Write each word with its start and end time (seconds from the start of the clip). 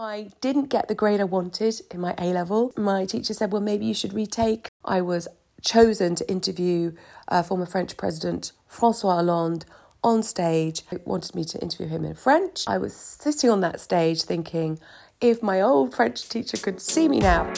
I 0.00 0.30
didn't 0.40 0.66
get 0.66 0.86
the 0.86 0.94
grade 0.94 1.20
I 1.20 1.24
wanted 1.24 1.80
in 1.90 1.98
my 1.98 2.14
A 2.18 2.26
level. 2.26 2.72
My 2.76 3.04
teacher 3.04 3.34
said, 3.34 3.50
well, 3.50 3.60
maybe 3.60 3.84
you 3.84 3.94
should 3.94 4.12
retake. 4.12 4.68
I 4.84 5.00
was 5.00 5.26
chosen 5.60 6.14
to 6.14 6.30
interview 6.30 6.92
uh, 7.26 7.42
former 7.42 7.66
French 7.66 7.96
President 7.96 8.52
Francois 8.68 9.16
Hollande 9.16 9.66
on 10.04 10.22
stage. 10.22 10.84
He 10.88 10.98
wanted 11.04 11.34
me 11.34 11.44
to 11.46 11.58
interview 11.58 11.88
him 11.88 12.04
in 12.04 12.14
French. 12.14 12.62
I 12.68 12.78
was 12.78 12.94
sitting 12.94 13.50
on 13.50 13.60
that 13.62 13.80
stage 13.80 14.22
thinking, 14.22 14.78
if 15.20 15.42
my 15.42 15.60
old 15.60 15.96
French 15.96 16.28
teacher 16.28 16.58
could 16.58 16.80
see 16.80 17.08
me 17.08 17.18
now. 17.18 17.52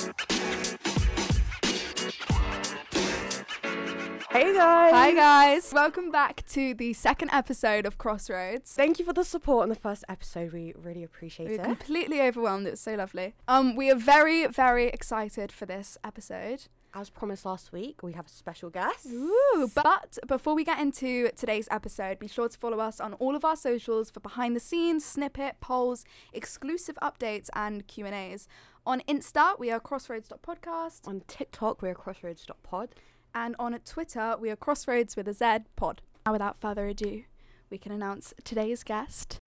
Hey 4.40 4.54
guys! 4.54 4.92
Hi 4.94 5.12
guys! 5.12 5.70
Welcome 5.70 6.10
back 6.10 6.46
to 6.52 6.72
the 6.72 6.94
second 6.94 7.28
episode 7.30 7.84
of 7.84 7.98
Crossroads. 7.98 8.72
Thank 8.72 8.98
you 8.98 9.04
for 9.04 9.12
the 9.12 9.22
support 9.22 9.64
on 9.64 9.68
the 9.68 9.74
first 9.74 10.02
episode. 10.08 10.54
We 10.54 10.72
really 10.78 11.02
appreciate 11.02 11.50
We 11.50 11.56
it. 11.56 11.58
were 11.60 11.66
completely 11.66 12.22
overwhelmed. 12.22 12.66
It 12.66 12.70
was 12.70 12.80
so 12.80 12.94
lovely. 12.94 13.34
Um, 13.46 13.76
we 13.76 13.90
are 13.90 13.94
very, 13.96 14.46
very 14.46 14.86
excited 14.86 15.52
for 15.52 15.66
this 15.66 15.98
episode. 16.02 16.68
As 16.94 17.10
promised 17.10 17.44
last 17.44 17.70
week, 17.70 18.02
we 18.02 18.14
have 18.14 18.24
a 18.26 18.30
special 18.30 18.70
guest. 18.70 19.04
Ooh, 19.12 19.70
but 19.74 20.16
before 20.26 20.54
we 20.54 20.64
get 20.64 20.80
into 20.80 21.28
today's 21.36 21.68
episode, 21.70 22.18
be 22.18 22.26
sure 22.26 22.48
to 22.48 22.56
follow 22.58 22.80
us 22.80 22.98
on 22.98 23.12
all 23.14 23.36
of 23.36 23.44
our 23.44 23.56
socials 23.56 24.10
for 24.10 24.20
behind 24.20 24.56
the 24.56 24.60
scenes, 24.60 25.04
snippet, 25.04 25.60
polls, 25.60 26.06
exclusive 26.32 26.96
updates, 27.02 27.50
and 27.54 27.86
Q 27.86 28.06
and 28.06 28.14
A's. 28.14 28.48
On 28.86 29.02
Insta, 29.06 29.58
we 29.58 29.70
are 29.70 29.78
crossroads.podcast, 29.78 31.06
On 31.06 31.20
TikTok, 31.28 31.82
we're 31.82 31.94
crossroads.pod. 31.94 32.94
and 33.34 33.54
on 33.58 33.78
Twitter, 33.84 34.36
we 34.40 34.50
are 34.50 34.56
crossroads 34.56 35.16
with 35.16 35.28
a 35.28 35.32
Z 35.34 35.64
pod. 35.76 36.02
Now, 36.26 36.32
without 36.32 36.60
further 36.60 36.86
ado, 36.86 37.24
we 37.70 37.78
can 37.78 37.92
announce 37.92 38.34
today's 38.44 38.82
guest. 38.82 39.38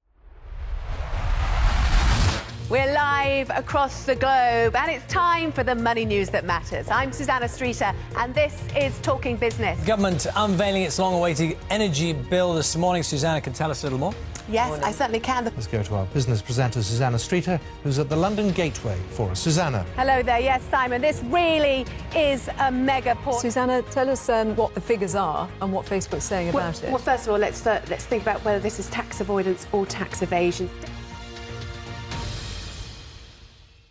We're 2.70 2.94
live 2.94 3.50
across 3.50 4.06
the 4.06 4.16
globe, 4.16 4.76
and 4.76 4.90
it's 4.90 5.06
time 5.12 5.52
for 5.52 5.64
the 5.64 5.76
money 5.76 6.06
news 6.06 6.30
that 6.30 6.46
matters. 6.46 6.90
I'm 6.90 7.12
Susannah 7.12 7.50
Streeter, 7.50 7.94
and 8.18 8.34
this 8.34 8.64
is 8.76 8.98
Talking 9.02 9.36
Business. 9.36 9.84
Government 9.86 10.26
unveiling 10.36 10.84
its 10.84 10.98
long 10.98 11.14
awaited 11.14 11.58
energy 11.70 12.14
bill 12.14 12.54
this 12.54 12.76
morning. 12.76 13.04
Susannah 13.04 13.42
can 13.42 13.54
tell 13.54 13.70
us 13.70 13.84
a 13.84 13.86
little 13.86 14.00
more. 14.00 14.14
Yes, 14.50 14.82
I 14.84 14.92
certainly 14.92 15.20
can. 15.20 15.46
Let's 15.46 15.68
go 15.68 15.82
to 15.82 15.96
our 15.96 16.06
business 16.08 16.42
presenter, 16.42 16.84
Susannah 16.84 17.20
Streeter, 17.20 17.60
who's 17.84 17.98
at 17.98 18.10
the 18.10 18.16
London 18.16 18.52
Gateway 18.52 19.00
for 19.12 19.30
us. 19.30 19.40
Susannah. 19.40 19.86
Hello 19.96 20.22
there. 20.22 20.40
Yes, 20.40 20.62
Simon, 20.70 21.02
this 21.02 21.24
really 21.26 21.86
is 22.16 22.50
a 22.60 22.72
mega 22.72 23.16
port. 23.16 23.42
Susannah, 23.42 23.82
tell 23.84 24.10
us 24.10 24.28
um, 24.28 24.56
what 24.56 24.74
the 24.74 24.82
figures 24.82 25.16
are 25.16 25.50
and 25.62 25.72
what 25.72 25.86
Facebook's 25.86 26.26
saying 26.26 26.52
well, 26.52 26.68
about 26.68 26.84
it. 26.84 26.90
well, 26.90 26.98
first 26.98 27.26
of 27.26 27.34
all, 27.34 27.40
let's 27.40 27.66
uh, 27.66 27.82
let's 27.90 28.06
think 28.06 28.22
about 28.24 28.44
whether 28.44 28.60
this 28.60 28.80
is 28.80 28.90
tax 28.90 29.22
avoidance 29.22 29.66
or 29.72 29.86
tax 29.86 30.22
evasion. 30.22 30.70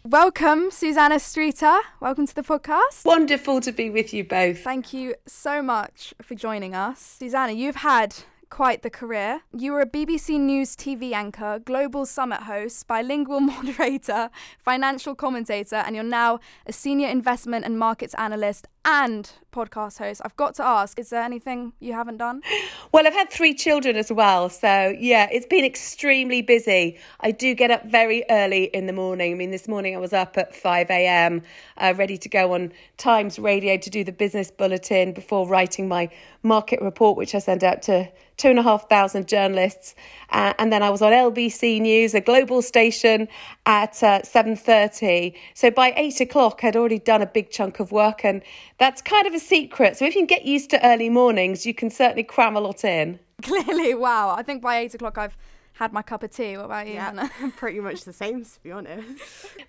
Welcome, 0.04 0.70
Susannah 0.70 1.20
Streeter. 1.20 1.78
Welcome 2.00 2.26
to 2.26 2.34
the 2.34 2.42
podcast. 2.42 3.06
Wonderful 3.06 3.62
to 3.62 3.72
be 3.72 3.88
with 3.88 4.12
you 4.12 4.24
both. 4.24 4.58
Thank 4.58 4.92
you 4.92 5.14
so 5.26 5.62
much 5.62 6.12
for 6.20 6.34
joining 6.34 6.74
us. 6.74 7.00
Susannah, 7.00 7.52
you've 7.52 7.76
had 7.76 8.16
quite 8.52 8.82
the 8.82 8.90
career. 8.90 9.40
You 9.56 9.72
were 9.72 9.80
a 9.80 9.86
BBC 9.86 10.38
News 10.38 10.76
TV 10.76 11.12
anchor, 11.12 11.58
global 11.58 12.04
summit 12.04 12.42
host, 12.42 12.86
bilingual 12.86 13.40
moderator, 13.54 14.28
financial 14.58 15.14
commentator, 15.14 15.76
and 15.76 15.96
you're 15.96 16.04
now 16.04 16.38
a 16.66 16.72
senior 16.72 17.08
investment 17.08 17.64
and 17.64 17.78
markets 17.78 18.14
analyst 18.18 18.68
and 18.84 19.30
podcast 19.52 19.98
host. 19.98 20.20
I've 20.24 20.36
got 20.36 20.54
to 20.56 20.64
ask, 20.64 20.98
is 20.98 21.10
there 21.10 21.22
anything 21.22 21.72
you 21.78 21.92
haven't 21.92 22.16
done? 22.16 22.42
Well, 22.90 23.06
I've 23.06 23.14
had 23.14 23.30
three 23.30 23.54
children 23.54 23.96
as 23.96 24.12
well. 24.12 24.50
So, 24.50 24.94
yeah, 24.98 25.26
it's 25.32 25.46
been 25.46 25.64
extremely 25.64 26.42
busy. 26.42 26.98
I 27.20 27.30
do 27.30 27.54
get 27.54 27.70
up 27.70 27.86
very 27.86 28.22
early 28.28 28.64
in 28.64 28.84
the 28.84 28.92
morning. 28.92 29.32
I 29.32 29.34
mean, 29.34 29.50
this 29.50 29.66
morning 29.66 29.94
I 29.94 29.98
was 29.98 30.12
up 30.12 30.36
at 30.36 30.54
5 30.54 30.90
a.m., 30.90 31.40
uh, 31.78 31.94
ready 31.96 32.18
to 32.18 32.28
go 32.28 32.52
on 32.52 32.70
Times 32.98 33.38
Radio 33.38 33.78
to 33.78 33.88
do 33.88 34.04
the 34.04 34.12
business 34.12 34.50
bulletin 34.50 35.14
before 35.14 35.48
writing 35.48 35.88
my 35.88 36.10
market 36.42 36.82
report, 36.82 37.16
which 37.16 37.34
I 37.34 37.38
send 37.38 37.64
out 37.64 37.80
to 37.82 38.10
two 38.36 38.48
and 38.48 38.58
a 38.58 38.62
half 38.62 38.88
thousand 38.90 39.26
journalists. 39.26 39.94
Uh, 40.30 40.52
and 40.58 40.70
then 40.70 40.82
I 40.82 40.90
was 40.90 41.00
on 41.00 41.12
LBC 41.12 41.80
News, 41.80 42.12
a 42.14 42.20
global 42.20 42.60
station, 42.60 43.28
at 43.64 44.02
uh, 44.02 44.20
7.30. 44.20 45.34
So 45.54 45.70
by 45.70 45.94
8 45.96 46.20
o'clock, 46.20 46.60
I'd 46.62 46.76
already 46.76 46.98
done 46.98 47.22
a 47.22 47.26
big 47.26 47.50
chunk 47.50 47.80
of 47.80 47.90
work. 47.92 48.24
And 48.24 48.42
that's 48.78 49.02
kind 49.02 49.26
of 49.26 49.34
a 49.34 49.38
secret. 49.38 49.96
So 49.96 50.04
if 50.04 50.14
you 50.14 50.20
can 50.20 50.26
get 50.26 50.44
used 50.44 50.70
to 50.70 50.86
early 50.86 51.08
mornings, 51.08 51.66
you 51.66 51.74
can 51.74 51.90
certainly 51.90 52.24
cram 52.24 52.56
a 52.56 52.60
lot 52.60 52.84
in. 52.84 53.18
Clearly, 53.42 53.94
wow. 53.94 54.34
I 54.36 54.42
think 54.42 54.62
by 54.62 54.78
eight 54.78 54.94
o'clock 54.94 55.18
I've 55.18 55.36
had 55.74 55.92
my 55.92 56.02
cup 56.02 56.22
of 56.22 56.30
tea. 56.30 56.56
What 56.56 56.66
about 56.66 56.86
you, 56.86 56.96
Hannah? 56.96 57.30
Pretty 57.56 57.80
much 57.80 58.04
the 58.10 58.12
same, 58.12 58.44
to 58.44 58.62
be 58.62 58.70
honest. 58.70 59.04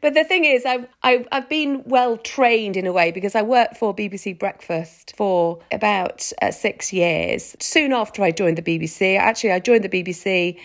But 0.01 0.13
the 0.13 0.23
thing 0.23 0.45
is, 0.45 0.65
I've, 0.65 0.87
I've, 1.01 1.27
I've 1.31 1.49
been 1.49 1.83
well 1.85 2.17
trained 2.17 2.77
in 2.77 2.85
a 2.85 2.91
way 2.91 3.11
because 3.11 3.35
I 3.35 3.41
worked 3.41 3.77
for 3.77 3.95
BBC 3.95 4.37
Breakfast 4.37 5.13
for 5.15 5.59
about 5.71 6.31
uh, 6.41 6.51
six 6.51 6.93
years. 6.93 7.55
Soon 7.59 7.93
after 7.93 8.23
I 8.23 8.31
joined 8.31 8.57
the 8.57 8.61
BBC, 8.61 9.17
actually, 9.17 9.51
I 9.51 9.59
joined 9.59 9.83
the 9.83 9.89
BBC 9.89 10.59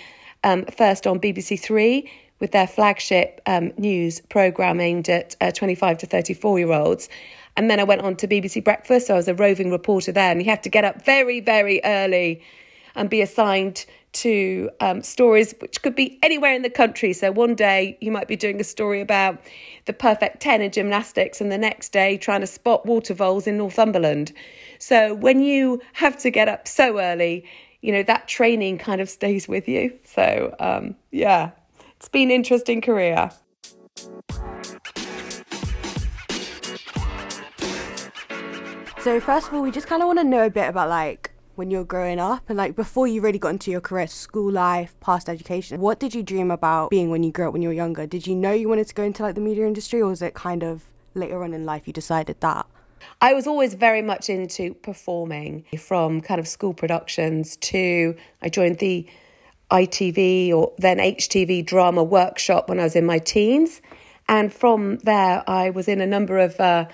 um, 0.44 0.65
first 0.66 1.06
on 1.06 1.19
BBC 1.19 1.59
Three 1.59 2.10
with 2.41 2.53
their 2.53 2.66
flagship 2.66 3.41
um, 3.47 3.72
news 3.78 4.20
programme 4.20 4.81
aimed 4.81 5.09
at 5.09 5.34
uh, 5.41 5.50
25 5.50 5.99
to 5.99 6.06
34 6.06 6.59
year 6.59 6.72
olds. 6.72 7.09
And 7.58 7.69
then 7.69 7.80
I 7.80 7.84
went 7.84 8.02
on 8.02 8.14
to 8.19 8.28
BBC 8.28 8.62
Breakfast, 8.62 9.08
so 9.08 9.14
I 9.14 9.16
was 9.16 9.26
a 9.26 9.34
roving 9.34 9.72
reporter 9.72 10.12
there, 10.12 10.30
and 10.30 10.41
you 10.41 10.48
have 10.48 10.62
to 10.62 10.69
get 10.69 10.84
up 10.84 11.04
very, 11.04 11.41
very 11.41 11.80
early 11.84 12.41
and 12.94 13.10
be 13.10 13.20
assigned 13.20 13.84
to 14.12 14.70
um, 14.78 15.02
stories 15.02 15.56
which 15.58 15.82
could 15.82 15.96
be 15.96 16.20
anywhere 16.22 16.54
in 16.54 16.62
the 16.62 16.70
country. 16.70 17.12
So 17.12 17.32
one 17.32 17.56
day 17.56 17.98
you 18.00 18.12
might 18.12 18.28
be 18.28 18.36
doing 18.36 18.60
a 18.60 18.64
story 18.64 19.00
about 19.00 19.42
the 19.86 19.92
perfect 19.92 20.38
10 20.41 20.62
in 20.62 20.70
gymnastics, 20.70 21.41
and 21.41 21.50
the 21.50 21.58
next 21.58 21.88
day 21.88 22.16
trying 22.16 22.42
to 22.42 22.46
spot 22.46 22.86
water 22.86 23.12
voles 23.12 23.48
in 23.48 23.58
Northumberland. 23.58 24.32
So 24.78 25.16
when 25.16 25.40
you 25.40 25.82
have 25.94 26.16
to 26.19 26.30
get 26.30 26.46
up 26.46 26.69
so 26.69 27.00
early, 27.00 27.44
you 27.80 27.90
know, 27.90 28.04
that 28.04 28.28
training 28.28 28.78
kind 28.78 29.00
of 29.00 29.10
stays 29.10 29.48
with 29.48 29.66
you. 29.66 29.98
So 30.04 30.54
um, 30.60 30.94
yeah, 31.10 31.50
it's 31.96 32.08
been 32.08 32.28
an 32.28 32.36
interesting 32.36 32.80
career. 32.80 33.32
So, 39.00 39.20
first 39.20 39.48
of 39.48 39.54
all, 39.54 39.62
we 39.62 39.70
just 39.70 39.86
kind 39.86 40.03
of 40.03 40.09
want 40.09 40.19
to 40.19 40.25
know 40.25 40.44
a 40.44 40.50
bit 40.50 40.69
about 40.69 40.88
like 40.88 41.31
when 41.54 41.70
you're 41.70 41.84
growing 41.84 42.19
up 42.19 42.42
and 42.48 42.59
like 42.59 42.75
before 42.75 43.06
you 43.06 43.20
really 43.20 43.38
got 43.38 43.50
into 43.50 43.70
your 43.70 43.81
career, 43.81 44.09
school 44.09 44.50
life, 44.50 44.94
past 45.00 45.28
education. 45.28 45.81
What 45.81 46.00
did 46.00 46.14
you 46.16 46.22
dream 46.22 46.50
about 46.50 46.91
being 46.91 47.08
when 47.08 47.22
you 47.22 47.31
grew 47.31 47.47
up 47.47 47.53
when 47.53 47.62
you 47.62 47.69
were 47.69 47.75
younger? 47.75 48.06
Did 48.06 48.26
you 48.26 48.34
know 48.34 48.53
you 48.53 48.69
wanted 48.69 48.88
to 48.88 48.94
go 48.94 49.04
into 49.04 49.22
like 49.22 49.37
the 49.37 49.41
media 49.41 49.66
industry 49.66 50.00
or 50.00 50.08
was 50.08 50.20
it 50.20 50.34
kind 50.34 50.64
of 50.64 50.84
later 51.14 51.44
on 51.44 51.54
in 51.54 51.64
life 51.64 51.87
you 51.87 51.92
decided 51.92 52.41
that? 52.41 52.66
I 53.20 53.34
was 53.34 53.47
always 53.47 53.75
very 53.75 54.03
much 54.03 54.28
into 54.28 54.75
performing 54.75 55.64
from 55.78 56.20
kind 56.20 56.41
of 56.41 56.48
school 56.48 56.75
productions 56.75 57.56
to 57.56 58.16
I 58.42 58.48
joined 58.48 58.78
the 58.78 59.06
ITV 59.70 60.53
or 60.53 60.72
then 60.78 60.98
HTV 60.98 61.64
drama 61.64 62.03
workshop 62.03 62.69
when 62.69 62.81
I 62.81 62.84
was 62.84 62.97
in 62.97 63.06
my 63.06 63.19
teens. 63.19 63.81
And 64.28 64.53
from 64.53 64.98
there, 64.98 65.42
I 65.48 65.70
was 65.70 65.88
in 65.88 66.00
a 66.00 66.06
number 66.06 66.38
of 66.38 66.58
uh, 66.60 66.87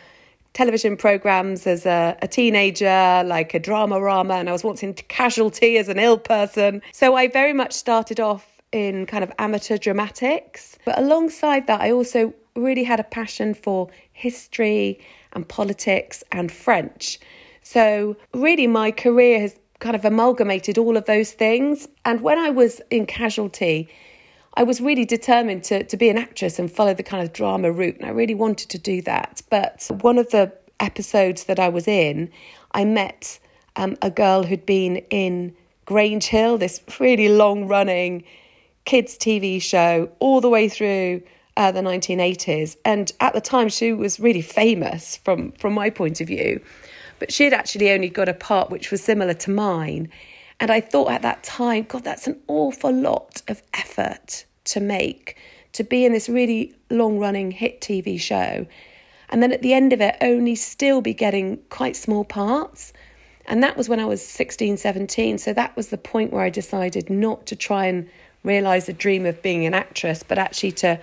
television 0.55 0.97
programs 0.97 1.67
as 1.67 1.85
a, 1.85 2.17
a 2.23 2.29
teenager, 2.29 3.23
like 3.27 3.53
a 3.55 3.61
Dramarama, 3.61 4.41
and 4.41 4.49
I 4.49 4.53
was 4.53 4.65
once 4.65 4.83
in 4.83 4.95
Casualty 4.95 5.77
as 5.77 5.89
an 5.89 5.99
ill 5.99 6.17
person. 6.17 6.81
So 6.93 7.15
I 7.17 7.29
very 7.29 7.53
much 7.53 7.73
started 7.73 8.21
off 8.21 8.47
in 8.73 9.07
kind 9.07 9.23
of 9.23 9.33
amateur 9.39 9.77
dramatics. 9.77 10.79
But 10.85 10.99
alongside 10.99 11.67
that, 11.67 11.81
I 11.81 11.91
also 11.91 12.33
really 12.57 12.85
had 12.85 13.01
a 13.01 13.05
passion 13.05 13.53
for 13.55 13.91
history 14.13 14.99
and 15.33 15.47
politics 15.49 16.25
and 16.33 16.51
French. 16.51 17.19
So 17.63 18.17
really, 18.33 18.67
my 18.67 18.91
career 18.91 19.41
has 19.41 19.59
kind 19.81 19.97
of 19.97 20.05
amalgamated 20.05 20.79
all 20.79 20.97
of 20.97 21.05
those 21.07 21.33
things. 21.33 21.89
And 22.05 22.21
when 22.21 22.39
I 22.39 22.51
was 22.51 22.81
in 22.91 23.07
Casualty, 23.07 23.89
I 24.57 24.63
was 24.63 24.81
really 24.81 25.05
determined 25.05 25.65
to, 25.65 25.83
to 25.83 25.97
be 25.97 26.09
an 26.09 26.17
actress 26.17 26.59
and 26.61 26.71
follow 26.71 26.95
the 26.95 27.03
kind 27.03 27.23
of 27.25 27.33
drama 27.33 27.73
route, 27.73 27.97
and 27.97 28.07
I 28.07 28.11
really 28.11 28.35
wanted 28.35 28.71
to 28.71 28.79
do 28.79 29.03
that. 29.03 29.43
But 29.51 29.91
one 30.01 30.17
of 30.17 30.31
the 30.31 30.53
episodes 30.79 31.45
that 31.45 31.59
I 31.59 31.69
was 31.69 31.89
in, 31.89 32.31
I 32.73 32.85
met 32.85 33.41
um, 33.75 33.97
a 34.01 34.11
girl 34.11 34.45
who'd 34.45 34.65
been 34.65 34.99
in 35.11 35.55
Grange 35.87 36.27
Hill, 36.27 36.57
this 36.59 36.81
really 37.01 37.29
long 37.29 37.67
running 37.67 38.25
kids' 38.85 39.19
TV 39.19 39.61
show, 39.61 40.09
all 40.21 40.41
the 40.41 40.49
way 40.49 40.69
through 40.69 41.23
uh, 41.57 41.73
the 41.73 41.81
1980s. 41.81 42.77
And 42.85 43.13
at 43.21 43.35
the 43.35 43.41
time, 43.41 43.69
she 43.69 43.93
was 43.93 44.21
really 44.21 44.43
famous 44.43 45.17
from, 45.17 45.53
from 45.53 45.75
my 45.75 45.91
point 45.91 46.21
of 46.21 46.29
view. 46.29 46.61
But 47.19 47.33
she 47.33 47.45
had 47.45 47.53
actually 47.53 47.91
only 47.91 48.09
got 48.09 48.29
a 48.29 48.35
part 48.35 48.71
which 48.71 48.91
was 48.91 49.03
similar 49.03 49.35
to 49.35 49.51
mine. 49.51 50.11
And 50.61 50.71
I 50.71 50.81
thought 50.81 51.11
at 51.11 51.23
that 51.23 51.43
time, 51.43 51.85
God, 51.85 52.05
that's 52.05 52.27
an 52.27 52.41
awful 52.47 52.93
lot 52.93 53.43
of 53.49 53.63
effort 53.73 54.45
to 54.65 54.81
make 54.81 55.37
to 55.75 55.85
be 55.85 56.05
in 56.05 56.13
this 56.13 56.29
really 56.29 56.75
long 56.89 57.19
running 57.19 57.51
hit 57.51 57.81
TV 57.81 58.19
show. 58.19 58.67
And 59.29 59.43
then 59.43 59.53
at 59.53 59.63
the 59.63 59.75
end 59.75 59.93
of 59.93 60.01
it, 60.01 60.17
only 60.21 60.55
still 60.55 61.01
be 61.01 61.13
getting 61.13 61.59
quite 61.69 61.97
small 61.97 62.25
parts. 62.25 62.93
And 63.47 63.63
that 63.63 63.77
was 63.77 63.89
when 63.89 64.01
I 64.01 64.05
was 64.05 64.25
16, 64.25 64.77
17. 64.77 65.39
So 65.39 65.53
that 65.53 65.77
was 65.77 65.89
the 65.89 65.99
point 65.99 66.33
where 66.33 66.45
I 66.45 66.51
decided 66.51 67.11
not 67.11 67.47
to 67.47 67.57
try 67.57 67.87
and 67.87 68.09
realize 68.45 68.87
the 68.87 68.93
dream 68.93 69.27
of 69.27 69.43
being 69.43 69.67
an 69.67 69.75
actress, 69.75 70.23
but 70.23 70.39
actually 70.39 70.73
to 70.73 71.01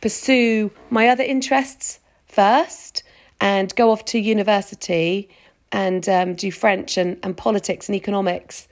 pursue 0.00 0.70
my 0.90 1.08
other 1.08 1.24
interests 1.24 1.98
first 2.26 3.02
and 3.40 3.74
go 3.74 3.90
off 3.90 4.04
to 4.06 4.18
university 4.18 5.28
and 5.72 6.08
um, 6.08 6.34
do 6.34 6.52
French 6.52 6.96
and, 6.96 7.18
and 7.24 7.36
politics 7.36 7.88
and 7.88 7.96
economics 7.96 8.68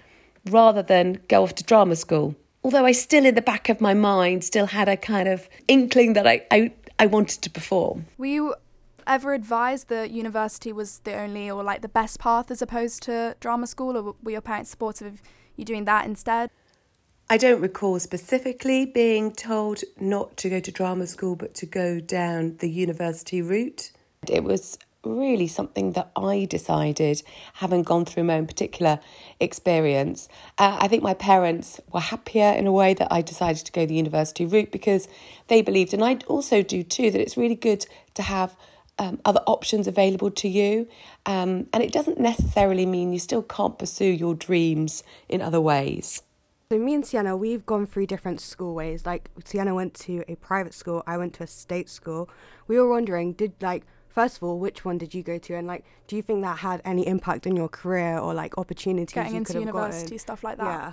rather 0.51 0.83
than 0.83 1.21
go 1.29 1.43
off 1.43 1.55
to 1.57 1.65
drama 1.65 1.97
school. 1.97 2.37
Although 2.65 2.87
I 2.87 2.93
still, 2.93 3.27
in 3.27 3.35
the 3.35 3.43
back 3.43 3.69
of 3.69 3.81
my 3.81 3.95
mind, 3.95 4.45
still 4.45 4.67
had 4.67 4.89
a 4.89 4.97
kind 4.97 5.29
of 5.29 5.49
inkling 5.67 6.13
that 6.13 6.27
I, 6.27 6.47
I, 6.51 6.73
I 6.99 7.07
wanted 7.07 7.43
to 7.43 7.51
perform. 7.51 8.07
Were 8.19 8.27
you 8.27 8.55
ever 9.07 9.35
advised 9.35 9.89
that 9.89 10.11
university 10.11 10.73
was 10.73 11.01
the 11.01 11.15
only 11.15 11.51
or 11.51 11.65
like 11.65 11.83
the 11.83 11.89
best 11.89 12.21
path 12.21 12.51
as 12.51 12.63
opposed 12.63 13.03
to 13.05 13.37
drama 13.41 13.67
school, 13.67 13.97
or 13.97 14.15
were 14.23 14.31
your 14.31 14.41
parents 14.41 14.71
supportive 14.71 15.15
of 15.15 15.23
you 15.57 15.65
doing 15.65 15.85
that 15.87 16.07
instead? 16.07 16.51
I 17.29 17.37
don't 17.37 17.61
recall 17.61 17.99
specifically 17.99 18.85
being 18.85 19.33
told 19.33 19.83
not 19.99 20.37
to 20.39 20.51
go 20.51 20.61
to 20.61 20.71
drama 20.71 21.07
school 21.07 21.35
but 21.35 21.55
to 21.55 21.67
go 21.67 21.99
down 21.99 22.59
the 22.59 22.69
university 22.69 23.41
route. 23.41 23.91
It 24.29 24.45
was 24.45 24.79
really 25.05 25.47
something 25.47 25.93
that 25.93 26.11
I 26.17 26.47
decided, 26.49 27.23
having 27.55 27.83
gone 27.83 28.05
through 28.05 28.25
my 28.25 28.35
own 28.35 28.47
particular 28.47 29.01
experience. 29.41 30.29
Uh, 30.59 30.79
I 30.81 30.89
think 30.89 31.03
my 31.03 31.15
parents 31.15 31.81
were 31.93 32.01
happier 32.01 32.53
in 32.53 32.67
a 32.67 32.73
way 32.73 32.95
that 32.95 33.13
I 33.13 33.23
decided 33.23 33.67
to 33.67 33.73
go 33.73 33.87
the 33.87 33.95
university 33.95 34.47
route 34.47 34.71
because 34.71 35.09
they 35.49 35.63
believed, 35.63 35.93
and 35.93 36.05
I 36.05 36.19
also 36.27 36.63
do 36.63 36.83
too, 36.83 37.11
that 37.11 37.21
it's 37.21 37.37
really 37.37 37.57
good 37.57 37.87
to 38.15 38.23
have 38.23 38.57
um, 38.99 39.21
other 39.25 39.41
options 39.47 39.87
available 39.87 40.31
to 40.31 40.49
you. 40.49 40.89
Um, 41.27 41.67
and 41.73 41.83
it 41.83 41.93
doesn't 41.93 42.21
necessarily 42.21 42.87
mean 42.87 43.13
you 43.13 43.19
still 43.19 43.43
can't 43.43 43.79
pursue 43.79 44.05
your 44.11 44.35
dreams 44.35 45.03
in 45.29 45.41
other 45.41 45.61
ways. 45.61 46.23
So 46.71 46.79
me 46.79 46.95
and 46.95 47.05
Sienna, 47.05 47.37
we've 47.37 47.67
gone 47.67 47.87
through 47.87 48.07
different 48.07 48.41
school 48.41 48.75
ways. 48.75 49.05
Like 49.05 49.29
Sienna 49.45 49.75
went 49.75 49.95
to 49.95 50.25
a 50.27 50.37
private 50.37 50.73
school, 50.73 51.03
I 51.07 51.19
went 51.19 51.35
to 51.35 51.43
a 51.43 51.47
state 51.47 51.91
school. 51.91 52.31
We 52.67 52.79
were 52.79 52.89
wondering, 52.89 53.35
did 53.35 53.53
like 53.61 53.85
first 54.13 54.37
of 54.37 54.43
all, 54.43 54.59
which 54.59 54.85
one 54.85 54.99
did 54.99 55.15
you 55.15 55.23
go 55.23 55.39
to, 55.39 55.55
and 55.55 55.67
like, 55.67 55.85
do 56.07 56.17
you 56.17 56.23
think 56.23 56.43
that 56.43 56.59
had 56.59 56.83
any 56.85 57.07
impact 57.07 57.47
on 57.47 57.57
your 57.57 57.69
career 57.69 58.19
or 58.19 58.35
like 58.35 58.59
opportunities 58.59 59.15
Getting 59.15 59.33
you 59.33 59.39
into 59.39 59.53
could 59.55 59.57
have 59.57 59.67
university, 59.67 60.03
gotten? 60.05 60.19
stuff 60.19 60.45
like 60.45 60.59
that. 60.59 60.65
Yeah. 60.65 60.93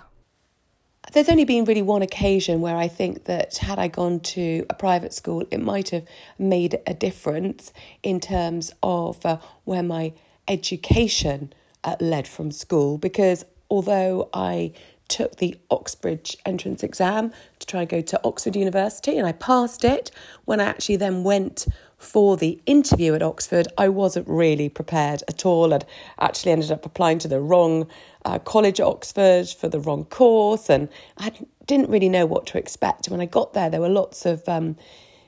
There's 1.14 1.30
only 1.30 1.46
been 1.46 1.64
really 1.66 1.82
one 1.82 2.02
occasion 2.02 2.62
where 2.62 2.76
I 2.76 2.88
think 2.88 3.26
that 3.26 3.58
had 3.58 3.80
I 3.80 3.88
gone 3.88 4.20
to 4.20 4.66
a 4.70 4.74
private 4.74 5.14
school, 5.14 5.44
it 5.50 5.62
might 5.62 5.90
have 5.90 6.06
made 6.38 6.80
a 6.86 6.94
difference 6.94 7.72
in 8.04 8.20
terms 8.20 8.74
of 8.84 9.26
uh, 9.26 9.38
where 9.64 9.82
my 9.82 10.14
education 10.48 11.54
uh, 11.84 11.96
led 12.00 12.28
from 12.28 12.52
school. 12.52 12.98
Because 12.98 13.46
although 13.70 14.30
I 14.34 14.74
took 15.08 15.38
the 15.38 15.58
Oxbridge 15.72 16.38
entrance 16.46 16.84
exam 16.84 17.32
to 17.60 17.66
try 17.66 17.82
and 17.82 17.90
go 17.90 18.02
to 18.02 18.20
Oxford 18.24 18.56
University 18.56 19.18
and 19.18 19.26
I 19.26 19.32
passed 19.32 19.84
it, 19.84 20.12
when 20.46 20.60
I 20.60 20.66
actually 20.66 20.98
then 20.98 21.24
went 21.24 21.66
for 22.00 22.38
the 22.38 22.60
interview 22.66 23.14
at 23.14 23.22
Oxford, 23.22 23.68
I 23.78 23.90
wasn't 23.90 24.28
really 24.28 24.70
prepared 24.70 25.22
at 25.28 25.46
all. 25.46 25.74
I'd 25.74 25.86
actually 26.20 26.54
ended 26.54 26.72
up 26.72 26.86
applying 26.86 27.20
to 27.20 27.28
the 27.28 27.42
wrong 27.42 27.88
uh, 28.26 28.40
college 28.40 28.80
at 28.80 28.88
Oxford 28.88 29.50
for 29.50 29.68
the 29.68 29.80
wrong 29.80 30.06
course, 30.06 30.70
and 30.70 30.88
I 31.18 31.34
didn't 31.68 31.90
really 31.90 32.10
know 32.10 32.26
what 32.26 32.48
to 32.48 32.58
expect. 32.58 33.10
When 33.10 33.20
I 33.20 33.26
got 33.26 33.54
there, 33.54 33.70
there 33.70 33.82
were 33.82 33.90
lots 33.90 34.26
of 34.26 34.48
um, 34.48 34.78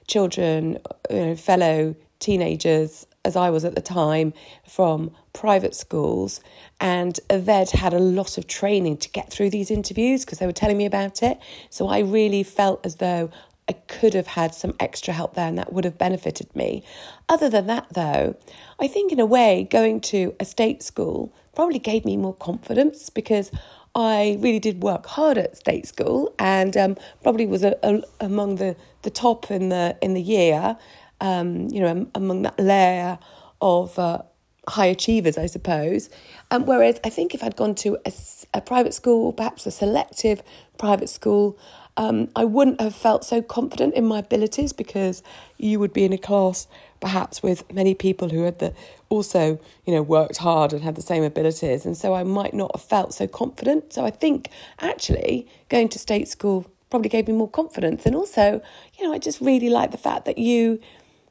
children, 0.08 0.80
you 1.10 1.26
know, 1.26 1.36
fellow 1.36 1.96
teenagers, 2.20 3.06
as 3.26 3.36
I 3.36 3.50
was 3.50 3.66
at 3.66 3.76
the 3.76 3.82
time, 3.82 4.34
from 4.68 5.12
private 5.34 5.76
schools, 5.76 6.40
and 6.80 7.20
they'd 7.30 7.70
had 7.70 7.94
a 7.94 8.00
lot 8.00 8.38
of 8.38 8.48
training 8.48 8.98
to 8.98 9.10
get 9.10 9.30
through 9.30 9.50
these 9.50 9.70
interviews 9.70 10.24
because 10.24 10.40
they 10.40 10.46
were 10.46 10.54
telling 10.54 10.78
me 10.78 10.86
about 10.86 11.22
it. 11.22 11.38
So 11.70 11.88
I 11.88 12.00
really 12.00 12.44
felt 12.44 12.86
as 12.86 12.96
though 12.96 13.30
I 13.72 13.76
could 13.88 14.14
have 14.16 14.28
had 14.28 14.54
some 14.54 14.74
extra 14.82 15.14
help 15.14 15.36
there 15.36 15.48
and 15.48 15.58
that 15.58 15.72
would 15.72 15.86
have 15.86 15.98
benefited 15.98 16.54
me. 16.54 16.84
Other 17.30 17.50
than 17.50 17.68
that, 17.68 17.88
though, 17.94 18.36
I 18.82 18.88
think 18.90 19.14
in 19.14 19.20
a 19.22 19.26
way 19.26 19.66
going 19.70 20.02
to 20.02 20.36
a 20.42 20.46
state 20.46 20.84
school 20.84 21.34
probably 21.56 21.80
gave 21.80 22.04
me 22.04 22.18
more 22.18 22.34
confidence 22.34 23.10
because 23.10 23.50
I 23.96 24.38
really 24.42 24.60
did 24.60 24.84
work 24.84 25.06
hard 25.06 25.38
at 25.38 25.56
state 25.56 25.88
school 25.88 26.36
and 26.38 26.76
um, 26.76 26.98
probably 27.24 27.46
was 27.46 27.64
a, 27.64 27.78
a, 27.82 28.02
among 28.20 28.58
the, 28.58 28.76
the 29.04 29.10
top 29.10 29.50
in 29.50 29.70
the 29.70 29.98
in 30.02 30.16
the 30.16 30.22
year, 30.22 30.78
um, 31.22 31.70
you 31.70 31.80
know, 31.80 32.08
among 32.14 32.42
that 32.42 32.60
layer 32.60 33.20
of 33.62 33.98
uh, 33.98 34.20
high 34.68 34.88
achievers, 34.88 35.38
I 35.38 35.46
suppose. 35.46 36.10
Um, 36.52 36.66
whereas 36.66 37.00
I 37.06 37.10
think 37.10 37.34
if 37.34 37.42
I'd 37.42 37.56
gone 37.56 37.76
to 37.76 37.98
a, 38.06 38.12
a 38.54 38.60
private 38.60 38.94
school, 38.94 39.32
perhaps 39.32 39.66
a 39.66 39.72
selective 39.72 40.44
private 40.78 41.10
school, 41.10 41.58
um, 42.02 42.30
I 42.36 42.46
wouldn't 42.46 42.82
have 42.82 42.96
felt 42.96 43.24
so 43.24 43.44
confident 43.44 43.94
in 43.94 44.08
my 44.08 44.18
abilities 44.18 44.74
because 44.74 45.22
you 45.60 45.80
would 45.80 45.94
be 45.94 46.04
in 46.04 46.12
a 46.12 46.18
class 46.18 46.68
perhaps 47.00 47.44
with 47.44 47.72
many 47.72 47.94
people 47.94 48.30
who 48.30 48.42
had 48.42 48.58
the, 48.58 48.74
also 49.10 49.60
you 49.86 49.94
know 49.94 50.02
worked 50.02 50.38
hard 50.38 50.74
and 50.74 50.82
had 50.82 50.96
the 50.96 51.04
same 51.04 51.22
abilities. 51.24 51.86
And 51.86 51.96
so 51.96 52.16
I 52.16 52.24
might 52.24 52.56
not 52.56 52.72
have 52.74 52.84
felt 52.84 53.14
so 53.14 53.28
confident. 53.28 53.94
So 53.94 54.04
I 54.04 54.10
think 54.10 54.50
actually 54.80 55.48
going 55.70 55.90
to 55.90 56.00
state 56.00 56.28
school 56.28 56.66
probably 56.90 57.10
gave 57.10 57.28
me 57.28 57.36
more 57.36 57.50
confidence. 57.50 58.08
And 58.08 58.16
also 58.16 58.64
you 58.98 59.06
know 59.06 59.14
I 59.14 59.20
just 59.20 59.40
really 59.40 59.70
like 59.70 59.92
the 59.92 60.00
fact 60.00 60.26
that 60.26 60.40
you 60.40 60.80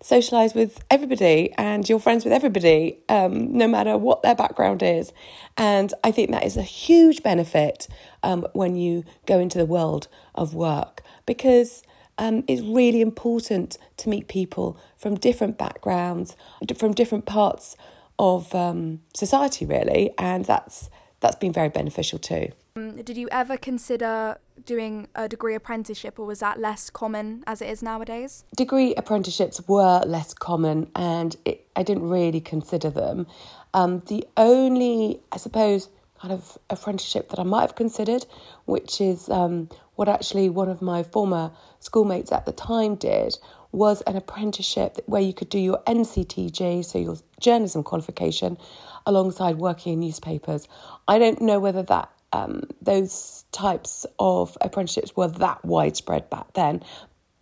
socialize 0.02 0.54
with 0.54 0.82
everybody 0.90 1.52
and 1.58 1.88
you're 1.88 2.00
friends 2.00 2.24
with 2.24 2.32
everybody, 2.32 2.98
um, 3.08 3.52
no 3.52 3.68
matter 3.68 3.98
what 3.98 4.22
their 4.22 4.34
background 4.34 4.82
is. 4.82 5.12
And 5.56 5.92
I 6.02 6.10
think 6.10 6.30
that 6.30 6.44
is 6.44 6.56
a 6.56 6.62
huge 6.62 7.22
benefit 7.22 7.86
um, 8.22 8.46
when 8.52 8.76
you 8.76 9.04
go 9.26 9.38
into 9.38 9.58
the 9.58 9.66
world 9.66 10.08
of 10.34 10.54
work 10.54 11.02
because 11.26 11.82
um, 12.18 12.44
it's 12.48 12.62
really 12.62 13.00
important 13.00 13.78
to 13.98 14.08
meet 14.08 14.28
people 14.28 14.78
from 14.96 15.16
different 15.16 15.58
backgrounds, 15.58 16.36
from 16.76 16.92
different 16.92 17.26
parts 17.26 17.76
of 18.18 18.54
um, 18.54 19.00
society, 19.14 19.64
really. 19.64 20.12
And 20.18 20.44
that's 20.44 20.90
that's 21.20 21.36
been 21.36 21.52
very 21.52 21.68
beneficial 21.68 22.18
too. 22.18 22.48
Um, 22.76 22.96
did 22.96 23.16
you 23.16 23.28
ever 23.30 23.56
consider 23.56 24.38
doing 24.64 25.08
a 25.14 25.28
degree 25.28 25.54
apprenticeship, 25.54 26.18
or 26.18 26.26
was 26.26 26.40
that 26.40 26.58
less 26.58 26.90
common 26.90 27.44
as 27.46 27.62
it 27.62 27.68
is 27.68 27.82
nowadays? 27.82 28.44
Degree 28.56 28.94
apprenticeships 28.94 29.60
were 29.68 30.00
less 30.06 30.34
common, 30.34 30.90
and 30.94 31.36
it, 31.44 31.66
I 31.76 31.82
didn't 31.82 32.08
really 32.08 32.40
consider 32.40 32.90
them. 32.90 33.26
Um, 33.74 34.00
the 34.08 34.26
only, 34.36 35.20
I 35.32 35.36
suppose, 35.36 35.88
kind 36.20 36.32
of 36.32 36.58
apprenticeship 36.68 37.30
that 37.30 37.38
I 37.38 37.44
might 37.44 37.62
have 37.62 37.74
considered, 37.74 38.26
which 38.66 39.00
is 39.00 39.28
um, 39.30 39.68
what 39.96 40.08
actually 40.08 40.48
one 40.50 40.68
of 40.68 40.82
my 40.82 41.02
former 41.02 41.50
schoolmates 41.80 42.30
at 42.30 42.46
the 42.46 42.52
time 42.52 42.94
did, 42.94 43.36
was 43.72 44.00
an 44.02 44.16
apprenticeship 44.16 44.98
where 45.06 45.22
you 45.22 45.32
could 45.32 45.48
do 45.48 45.58
your 45.58 45.82
NCTJ, 45.86 46.84
so 46.84 46.98
your 46.98 47.16
journalism 47.38 47.82
qualification, 47.82 48.58
alongside 49.06 49.58
working 49.58 49.94
in 49.94 50.00
newspapers. 50.00 50.68
I 51.06 51.18
don't 51.18 51.40
know 51.40 51.60
whether 51.60 51.82
that 51.84 52.10
um, 52.32 52.62
those 52.80 53.44
types 53.52 54.06
of 54.18 54.56
apprenticeships 54.60 55.16
were 55.16 55.28
that 55.28 55.64
widespread 55.64 56.30
back 56.30 56.52
then, 56.54 56.82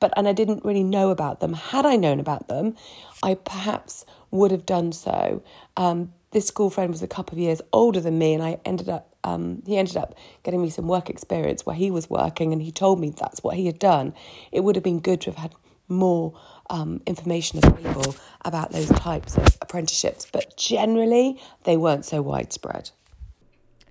but 0.00 0.12
and 0.16 0.28
I 0.28 0.32
didn't 0.32 0.64
really 0.64 0.85
know 0.85 1.11
about 1.11 1.40
them. 1.40 1.54
Had 1.54 1.85
I 1.85 1.97
known 1.97 2.20
about 2.20 2.49
them, 2.49 2.76
I 3.23 3.35
perhaps 3.35 4.04
would 4.30 4.50
have 4.50 4.66
done 4.66 4.92
so. 4.92 5.42
Um, 5.76 6.12
this 6.30 6.47
school 6.47 6.70
friend 6.70 6.90
was 6.90 7.02
a 7.02 7.08
couple 7.08 7.35
of 7.35 7.38
years 7.38 7.62
older 7.73 8.00
than 8.00 8.18
me, 8.18 8.35
and 8.35 8.42
I 8.42 8.58
ended 8.64 8.88
up 8.88 9.14
um, 9.25 9.62
he 9.66 9.76
ended 9.76 9.97
up 9.97 10.14
getting 10.42 10.62
me 10.62 10.70
some 10.70 10.87
work 10.87 11.11
experience 11.11 11.66
where 11.66 11.76
he 11.76 11.90
was 11.90 12.08
working, 12.08 12.52
and 12.52 12.62
he 12.62 12.70
told 12.70 13.00
me 13.00 13.11
that's 13.11 13.42
what 13.42 13.56
he 13.56 13.66
had 13.66 13.78
done. 13.78 14.14
It 14.52 14.61
would 14.61 14.76
have 14.76 14.85
been 14.85 15.00
good 15.00 15.20
to 15.23 15.30
have 15.30 15.38
had 15.38 15.54
more 15.88 16.38
um, 16.71 17.00
information 17.07 17.61
available 17.62 18.14
about 18.45 18.73
those 18.73 18.88
types 18.90 19.37
of 19.37 19.57
apprenticeships, 19.62 20.26
but 20.30 20.57
generally 20.57 21.40
they 21.64 21.76
weren't 21.76 22.04
so 22.04 22.23
widespread. 22.23 22.90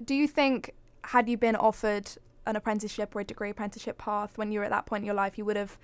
Do 0.04 0.14
you 0.14 0.28
think, 0.28 0.74
had 1.04 1.28
you 1.28 1.38
been 1.38 1.56
offered 1.56 2.10
an 2.46 2.56
apprenticeship 2.56 3.16
or 3.16 3.22
a 3.22 3.24
degree 3.24 3.50
apprenticeship 3.50 3.98
path 3.98 4.38
when 4.38 4.52
you 4.52 4.60
were 4.60 4.66
at 4.66 4.72
that 4.72 4.86
point 4.86 5.02
in 5.02 5.06
your 5.06 5.16
life, 5.16 5.38
you 5.38 5.46
would 5.46 5.58
have 5.58 5.78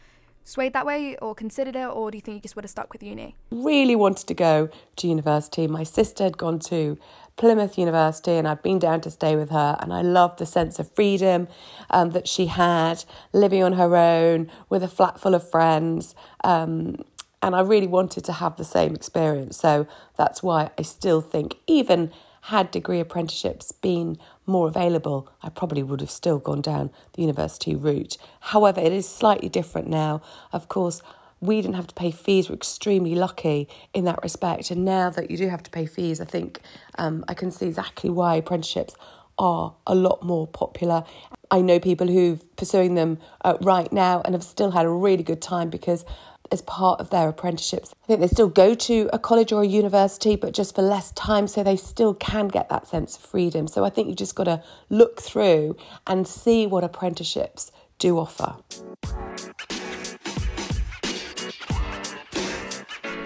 swayed 0.44 0.74
that 0.74 0.86
way 0.86 1.16
or 1.18 1.34
considered 1.36 1.76
it, 1.76 1.88
or 1.88 2.12
do 2.12 2.18
you 2.18 2.22
think 2.22 2.36
you 2.36 2.42
just 2.42 2.56
would 2.56 2.66
have 2.66 2.72
stuck 2.72 2.92
with 2.94 3.04
uni? 3.04 3.36
Really 3.52 3.96
wanted 3.96 4.28
to 4.28 4.34
go 4.34 4.70
to 4.98 5.08
university. 5.08 5.68
My 5.68 5.84
sister 5.84 6.24
had 6.24 6.38
gone 6.38 6.60
to 6.60 6.98
Plymouth 7.36 7.78
University 7.78 8.34
and 8.34 8.48
I'd 8.48 8.62
been 8.62 8.80
down 8.80 9.02
to 9.02 9.12
stay 9.12 9.36
with 9.36 9.50
her, 9.50 9.78
and 9.80 9.94
I 9.94 10.02
loved 10.02 10.40
the 10.40 10.46
sense 10.46 10.80
of 10.80 10.94
freedom 10.94 11.48
um, 11.90 12.12
that 12.12 12.28
she 12.28 12.48
had 12.48 13.06
living 13.32 13.64
on 13.64 13.74
her 13.74 13.96
own 13.96 14.52
with 14.70 14.84
a 14.84 14.88
flat 14.88 15.20
full 15.20 15.34
of 15.34 15.50
friends. 15.50 16.16
Um, 16.44 17.04
and 17.42 17.56
I 17.56 17.62
really 17.62 17.88
wanted 17.88 18.24
to 18.26 18.34
have 18.34 18.56
the 18.56 18.64
same 18.64 18.96
experience. 18.96 19.58
So 19.58 19.86
that's 20.18 20.42
why 20.42 20.72
I 20.78 20.84
still 20.84 21.20
think, 21.20 21.58
even 21.68 22.12
had 22.48 22.72
degree 22.72 23.00
apprenticeships 23.00 23.72
been 23.72 24.18
more 24.46 24.68
available, 24.68 25.30
I 25.42 25.48
probably 25.48 25.82
would 25.82 26.02
have 26.02 26.12
still 26.12 26.40
gone 26.40 26.62
down 26.62 26.92
the 27.14 27.22
university 27.22 27.74
route. 27.74 28.18
However, 28.42 28.82
it 28.82 28.92
is 28.92 29.08
slightly 29.08 29.48
different 29.48 29.88
now. 29.88 30.22
Of 30.52 30.68
course, 30.68 31.02
we 31.40 31.62
didn't 31.62 31.76
have 31.76 31.88
to 31.88 31.96
pay 31.96 32.12
fees. 32.12 32.50
We're 32.50 32.56
extremely 32.56 33.16
lucky 33.16 33.70
in 33.94 34.04
that 34.06 34.22
respect. 34.22 34.72
And 34.72 34.84
now 34.84 35.10
that 35.12 35.32
you 35.32 35.38
do 35.38 35.48
have 35.48 35.64
to 35.64 35.72
pay 35.72 35.86
fees, 35.86 36.20
I 36.20 36.26
think 36.26 36.60
um, 36.98 37.24
I 37.30 37.34
can 37.34 37.50
see 37.50 37.68
exactly 37.68 38.10
why 38.10 38.36
apprenticeships 38.36 38.94
are 39.40 39.74
a 39.88 39.96
lot 39.96 40.22
more 40.22 40.46
popular. 40.46 41.06
I 41.50 41.62
know 41.62 41.80
people 41.80 42.08
who've 42.08 42.56
pursuing 42.58 42.96
them 42.96 43.20
uh, 43.46 43.58
right 43.62 43.92
now 43.92 44.22
and 44.26 44.36
have 44.36 44.44
still 44.44 44.72
had 44.72 44.86
a 44.86 44.90
really 44.90 45.24
good 45.24 45.42
time 45.42 45.70
because 45.70 46.04
as 46.52 46.62
part 46.62 47.00
of 47.00 47.10
their 47.10 47.30
apprenticeships. 47.30 47.94
I 48.04 48.08
think 48.08 48.20
they 48.20 48.28
still 48.28 48.48
go 48.48 48.74
to 48.76 49.10
a 49.12 49.20
college 49.20 49.52
or 49.52 49.64
a 49.64 49.68
university, 49.68 50.36
but 50.36 50.54
just 50.54 50.76
for 50.76 50.82
less 50.82 51.12
time, 51.14 51.48
so 51.48 51.64
they 51.64 51.76
still 51.76 52.14
can 52.14 52.48
get 52.48 52.70
that 52.70 52.88
sense 52.88 53.16
of 53.18 53.24
freedom. 53.24 53.68
So 53.68 53.84
I 53.84 53.90
think 53.90 54.08
you've 54.08 54.18
just 54.18 54.36
got 54.36 54.46
to 54.46 54.64
look 54.90 55.22
through 55.22 55.76
and 56.06 56.28
see 56.28 56.68
what 56.68 56.84
apprenticeships 56.84 57.72
do 57.98 58.20
offer. 58.20 58.56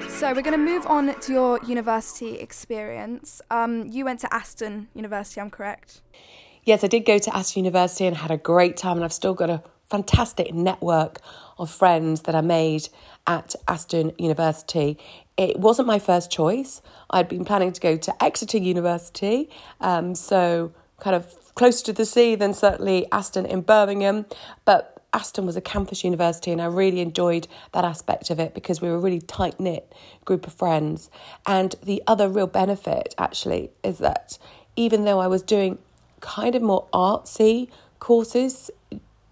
So 0.10 0.34
we're 0.34 0.42
going 0.42 0.54
to 0.54 0.58
move 0.58 0.88
on 0.88 1.14
to 1.20 1.32
your 1.32 1.60
university 1.64 2.40
experience. 2.40 3.40
Um, 3.52 3.86
you 3.88 4.04
went 4.04 4.20
to 4.22 4.34
Aston 4.34 4.88
University, 4.96 5.40
I'm 5.40 5.52
correct? 5.52 6.02
Yes, 6.64 6.84
I 6.84 6.88
did 6.88 7.06
go 7.06 7.20
to 7.20 7.36
Aston 7.36 7.66
University 7.66 8.08
and 8.08 8.18
had 8.18 8.32
a 8.32 8.38
great 8.38 8.78
time, 8.78 8.98
and 8.98 9.06
I've 9.06 9.14
still 9.14 9.36
got 9.36 9.52
a 9.52 9.62
fantastic 9.90 10.54
network 10.54 11.20
of 11.58 11.70
friends 11.70 12.22
that 12.22 12.36
I 12.36 12.42
made 12.42 12.90
at 13.26 13.56
Aston 13.68 14.12
University. 14.18 14.98
It 15.38 15.60
wasn't 15.60 15.88
my 15.88 16.00
first 16.00 16.32
choice. 16.32 16.82
I'd 17.10 17.30
been 17.30 17.46
planning 17.46 17.72
to 17.72 17.82
go 17.82 17.98
to 17.98 18.24
Exeter 18.24 18.58
University, 18.58 19.50
um, 19.82 20.16
so 20.16 20.72
kind 21.00 21.16
of 21.16 21.54
closer 21.56 21.86
to 21.86 21.94
the 21.94 22.06
sea 22.06 22.36
than 22.36 22.54
certainly 22.54 23.12
Aston 23.12 23.46
in 23.46 23.62
Birmingham, 23.62 24.26
but 24.66 24.98
Aston 25.14 25.46
was 25.46 25.56
a 25.56 25.62
campus 25.62 26.04
university, 26.04 26.52
and 26.52 26.62
I 26.62 26.66
really 26.66 27.00
enjoyed 27.00 27.48
that 27.72 27.86
aspect 27.86 28.30
of 28.30 28.40
it 28.40 28.54
because 28.54 28.82
we 28.82 28.90
were 28.90 28.96
a 28.96 29.00
really 29.00 29.22
tight 29.22 29.60
knit 29.60 29.92
group 30.26 30.46
of 30.46 30.54
friends. 30.54 31.10
And 31.46 31.76
the 31.82 32.04
other 32.06 32.30
real 32.30 32.48
benefit, 32.48 33.16
actually, 33.18 33.72
is 33.84 34.00
that 34.00 34.38
even 34.76 35.06
though 35.06 35.20
I 35.20 35.28
was 35.28 35.42
doing 35.42 35.80
kind 36.20 36.56
of 36.56 36.62
more 36.62 36.88
artsy 36.94 37.70
courses 38.00 38.70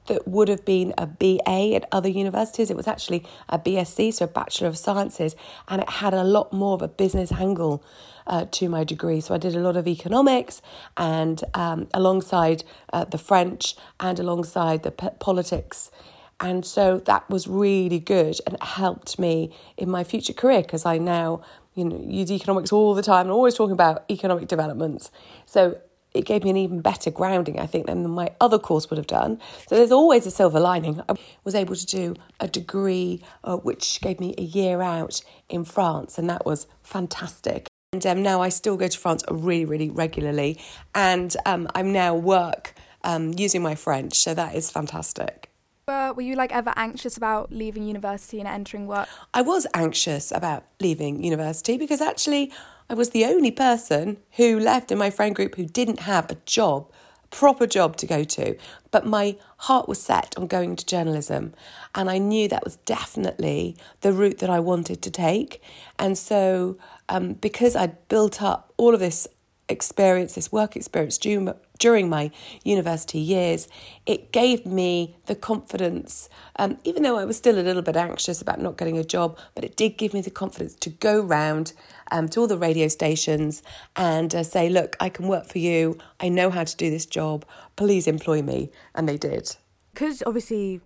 that 0.08 0.28
would 0.28 0.48
have 0.48 0.66
been 0.66 0.94
a 0.98 1.06
BA 1.06 1.76
at 1.76 1.88
other 1.92 2.10
universities. 2.10 2.70
It 2.70 2.78
was 2.78 2.88
actually 2.88 3.26
a 3.50 3.60
BSc, 3.60 4.14
so 4.14 4.26
a 4.26 4.28
Bachelor 4.28 4.68
of 4.68 4.78
Sciences, 4.78 5.36
and 5.68 5.82
it 5.82 5.90
had 5.90 6.14
a 6.14 6.24
lot 6.24 6.54
more 6.54 6.74
of 6.76 6.82
a 6.82 6.88
business 6.88 7.32
angle 7.32 7.84
uh, 8.28 8.46
to 8.52 8.70
my 8.70 8.84
degree. 8.84 9.22
So 9.22 9.34
I 9.34 9.38
did 9.38 9.56
a 9.56 9.60
lot 9.60 9.78
of 9.78 9.88
economics 9.88 10.62
and 10.98 11.44
um, 11.54 11.88
alongside 11.94 12.64
uh, 12.92 13.06
the 13.06 13.18
French 13.18 13.76
and 14.00 14.20
alongside 14.20 14.84
the 14.84 14.92
p- 14.92 15.10
politics. 15.20 15.92
And 16.40 16.66
so 16.66 17.00
that 17.06 17.30
was 17.30 17.48
really 17.48 18.00
good 18.00 18.38
and 18.46 18.62
helped 18.62 19.18
me 19.18 19.56
in 19.78 19.90
my 19.90 20.04
future 20.04 20.34
career 20.34 20.62
because 20.62 20.86
I 20.86 20.98
now 20.98 21.42
you 21.76 21.86
know 21.86 22.02
use 22.06 22.32
economics 22.32 22.72
all 22.72 22.94
the 22.94 23.02
time 23.02 23.28
and 23.28 23.32
always 23.32 23.54
talking 23.54 23.74
about 23.74 24.04
economic 24.10 24.48
developments. 24.48 25.12
So 25.46 25.78
it 26.16 26.26
gave 26.26 26.44
me 26.44 26.50
an 26.50 26.58
even 26.58 26.82
better 26.82 27.12
grounding, 27.12 27.60
I 27.60 27.66
think, 27.66 27.88
than 27.88 28.10
my 28.10 28.32
other 28.40 28.58
course 28.58 28.90
would 28.90 28.98
have 28.98 29.08
done. 29.08 29.40
So 29.68 29.76
there's 29.76 29.92
always 29.92 30.26
a 30.26 30.32
silver 30.32 30.60
lining. 30.60 31.02
I 31.10 31.16
was 31.44 31.54
able 31.54 31.76
to 31.76 31.86
do 31.86 32.16
a 32.40 32.48
degree 32.48 33.22
uh, 33.44 33.58
which 33.58 34.00
gave 34.02 34.20
me 34.20 34.34
a 34.38 34.44
year 34.44 34.82
out 34.82 35.22
in 35.50 35.66
France, 35.66 36.18
and 36.18 36.30
that 36.30 36.46
was 36.46 36.68
fantastic. 36.82 37.68
And 37.94 38.06
um, 38.06 38.24
now 38.24 38.42
I 38.42 38.50
still 38.50 38.78
go 38.78 38.88
to 38.88 38.98
France 38.98 39.24
really, 39.30 39.66
really 39.66 39.90
regularly, 39.90 40.60
and 40.94 41.36
um, 41.46 41.68
I'm 41.76 41.92
now 41.92 42.16
work 42.16 42.74
um, 43.04 43.34
using 43.38 43.62
my 43.62 43.76
French, 43.76 44.16
so 44.16 44.34
that 44.34 44.56
is 44.56 44.72
fantastic. 44.72 45.52
Were 45.88 46.22
you 46.22 46.36
like 46.36 46.52
ever 46.52 46.74
anxious 46.76 47.16
about 47.16 47.52
leaving 47.52 47.84
university 47.84 48.40
and 48.40 48.48
entering 48.48 48.88
work? 48.88 49.08
I 49.34 49.44
was 49.44 49.68
anxious 49.76 50.32
about 50.32 50.66
leaving 50.80 51.24
university 51.24 51.78
because 51.78 52.02
actually 52.02 52.52
I 52.90 52.94
was 52.94 53.10
the 53.10 53.26
only 53.26 53.52
person 53.52 54.18
who 54.34 54.60
left 54.60 54.92
in 54.92 54.98
my 54.98 55.10
friend 55.10 55.36
group 55.36 55.56
who 55.56 55.66
didn't 55.66 56.02
have 56.02 56.30
a 56.30 56.38
job, 56.46 56.92
a 57.24 57.28
proper 57.28 57.66
job 57.66 57.98
to 57.98 58.06
go 58.06 58.24
to. 58.24 58.56
But 58.92 59.08
my 59.08 59.38
heart 59.58 59.88
was 59.88 60.00
set 60.00 60.38
on 60.38 60.46
going 60.46 60.76
to 60.76 60.86
journalism. 60.86 61.54
And 61.96 62.12
I 62.12 62.20
knew 62.20 62.48
that 62.48 62.64
was 62.64 62.76
definitely 62.78 63.76
the 64.02 64.14
route 64.14 64.38
that 64.38 64.52
I 64.52 64.60
wanted 64.60 65.02
to 65.02 65.10
take. 65.12 65.64
And 65.98 66.16
so, 66.16 66.78
um, 67.10 67.34
because 67.34 67.76
I'd 67.76 68.08
built 68.08 68.44
up 68.44 68.72
all 68.78 68.94
of 68.94 69.00
this 69.00 69.28
experience, 69.68 70.36
this 70.36 70.52
work 70.52 70.76
experience 70.76 71.18
during, 71.18 71.52
during 71.80 72.10
my 72.10 72.32
university 72.64 73.20
years, 73.20 73.68
it 74.06 74.32
gave 74.32 74.66
me 74.66 75.16
the 75.26 75.36
confidence, 75.36 76.30
um, 76.58 76.78
even 76.84 77.04
though 77.04 77.18
I 77.18 77.26
was 77.26 77.38
still 77.38 77.60
a 77.60 77.62
little 77.62 77.82
bit 77.82 77.96
anxious 77.96 78.42
about 78.42 78.62
not 78.62 78.78
getting 78.78 78.98
a 78.98 79.04
job, 79.04 79.38
but 79.54 79.64
it 79.64 79.76
did 79.76 79.98
give 79.98 80.14
me 80.14 80.22
the 80.22 80.32
confidence 80.32 80.76
to 80.76 80.90
go 80.90 81.20
round 81.22 81.74
um, 82.12 82.30
to 82.30 82.42
all 82.42 82.48
the 82.48 82.58
radio 82.58 82.88
stations 82.88 83.64
and 83.96 84.34
uh, 84.34 84.44
say, 84.44 84.70
look, 84.70 84.96
I 85.00 85.10
can 85.10 85.28
work 85.28 85.48
for 85.48 85.60
you. 85.60 85.98
I 86.20 86.30
know 86.30 86.50
how 86.50 86.64
to 86.64 86.76
do 86.76 86.90
this 86.90 87.06
job. 87.06 87.46
Please 87.76 88.08
employ 88.08 88.42
me. 88.42 88.72
And 88.94 89.08
they 89.08 89.18
did. 89.18 89.56
Because 89.94 90.24
obviously 90.26 90.82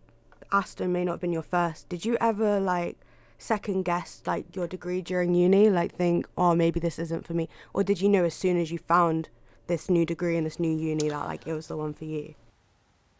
Aston 0.52 0.92
may 0.92 1.04
not 1.04 1.14
have 1.14 1.22
been 1.22 1.34
your 1.34 1.44
first, 1.44 1.90
did 1.90 2.06
you 2.06 2.18
ever 2.22 2.60
like 2.60 2.98
second 3.38 3.84
guess 3.84 4.22
like 4.26 4.56
your 4.56 4.68
degree 4.68 5.02
during 5.02 5.34
uni? 5.34 5.70
Like 5.70 5.94
think, 5.94 6.28
oh, 6.38 6.56
maybe 6.56 6.80
this 6.80 7.00
isn't 7.00 7.26
for 7.26 7.34
me? 7.34 7.50
Or 7.74 7.84
did 7.84 8.02
you 8.02 8.10
know 8.10 8.24
as 8.26 8.34
soon 8.34 8.58
as 8.58 8.72
you 8.72 8.78
found 8.78 9.30
this 9.70 9.90
new 9.90 10.06
degree 10.06 10.36
and 10.36 10.46
this 10.46 10.60
new 10.60 10.76
uni 10.76 11.08
that 11.08 11.26
like 11.26 11.48
it 11.48 11.54
was 11.54 11.68
the 11.68 11.78
one 11.78 11.94
for 11.94 12.04
you? 12.04 12.36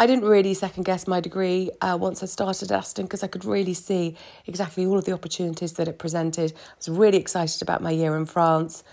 I 0.02 0.08
didn't 0.08 0.24
really 0.24 0.54
second 0.54 0.84
guess 0.84 1.08
my 1.08 1.20
degree 1.20 1.72
uh, 1.82 1.98
once 2.00 2.24
I 2.24 2.26
started 2.26 2.72
Aston 2.72 3.06
because 3.06 3.22
I 3.22 3.28
could 3.28 3.44
really 3.44 3.74
see 3.74 4.16
exactly 4.48 4.86
all 4.86 4.98
of 4.98 5.04
the 5.04 5.12
opportunities 5.12 5.74
that 5.74 5.90
it 5.90 6.00
presented. 6.00 6.54
I 6.54 6.74
was 6.78 6.90
really 6.90 7.18
excited 7.18 7.62
about 7.62 7.82
my 7.82 7.92
year 7.92 8.16
in 8.16 8.26
France, 8.26 8.84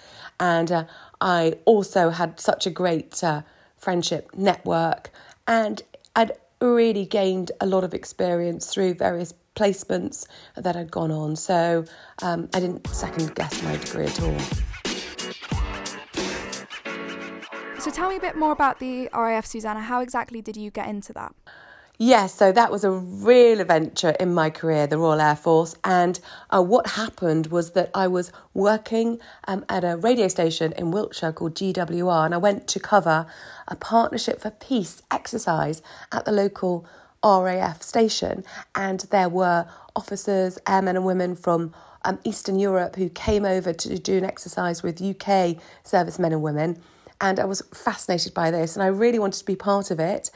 and 0.40 0.70
uh, 0.70 0.84
I 1.20 1.54
also 1.64 2.10
had 2.10 2.40
such 2.40 2.66
a 2.66 2.70
great 2.70 3.22
uh, 3.22 3.42
friendship 3.76 4.30
network, 4.34 5.10
and 5.46 5.80
I'd 6.16 6.32
really 6.60 7.06
gained 7.06 7.52
a 7.60 7.66
lot 7.66 7.84
of 7.84 7.94
experience 7.94 8.72
through 8.72 8.94
various 8.94 9.32
placements 9.54 10.26
that 10.56 10.74
had 10.74 10.90
gone 10.90 11.12
on. 11.12 11.36
So 11.36 11.84
um, 12.20 12.48
I 12.52 12.58
didn't 12.58 12.86
second 12.88 13.34
guess 13.36 13.62
my 13.62 13.76
degree 13.76 14.06
at 14.06 14.20
all. 14.22 14.65
So 17.86 17.92
tell 17.92 18.10
me 18.10 18.16
a 18.16 18.20
bit 18.20 18.34
more 18.34 18.50
about 18.50 18.80
the 18.80 19.08
RAF, 19.14 19.46
Susannah. 19.46 19.82
How 19.82 20.00
exactly 20.00 20.42
did 20.42 20.56
you 20.56 20.72
get 20.72 20.88
into 20.88 21.12
that? 21.12 21.32
Yes, 21.98 22.34
so 22.34 22.50
that 22.50 22.72
was 22.72 22.82
a 22.82 22.90
real 22.90 23.60
adventure 23.60 24.10
in 24.18 24.34
my 24.34 24.50
career, 24.50 24.88
the 24.88 24.98
Royal 24.98 25.20
Air 25.20 25.36
Force. 25.36 25.76
And 25.84 26.18
uh, 26.50 26.64
what 26.64 26.88
happened 26.88 27.46
was 27.46 27.74
that 27.74 27.92
I 27.94 28.08
was 28.08 28.32
working 28.54 29.20
um, 29.46 29.64
at 29.68 29.84
a 29.84 29.96
radio 29.96 30.26
station 30.26 30.72
in 30.72 30.90
Wiltshire 30.90 31.32
called 31.32 31.54
GWR, 31.54 32.24
and 32.24 32.34
I 32.34 32.38
went 32.38 32.66
to 32.66 32.80
cover 32.80 33.24
a 33.68 33.76
Partnership 33.76 34.40
for 34.40 34.50
Peace 34.50 35.00
exercise 35.12 35.80
at 36.10 36.24
the 36.24 36.32
local 36.32 36.84
RAF 37.22 37.82
station. 37.82 38.42
And 38.74 39.06
there 39.12 39.28
were 39.28 39.68
officers, 39.94 40.58
airmen, 40.66 40.96
and 40.96 41.06
women 41.06 41.36
from 41.36 41.72
um, 42.04 42.18
Eastern 42.24 42.58
Europe 42.58 42.96
who 42.96 43.08
came 43.08 43.44
over 43.44 43.72
to 43.72 43.96
do 43.96 44.18
an 44.18 44.24
exercise 44.24 44.82
with 44.82 45.00
UK 45.00 45.58
servicemen 45.84 46.32
and 46.32 46.42
women 46.42 46.82
and 47.20 47.40
I 47.40 47.44
was 47.44 47.62
fascinated 47.74 48.34
by 48.34 48.50
this 48.50 48.76
and 48.76 48.82
I 48.82 48.88
really 48.88 49.18
wanted 49.18 49.38
to 49.38 49.44
be 49.44 49.56
part 49.56 49.90
of 49.90 50.00
it. 50.00 50.30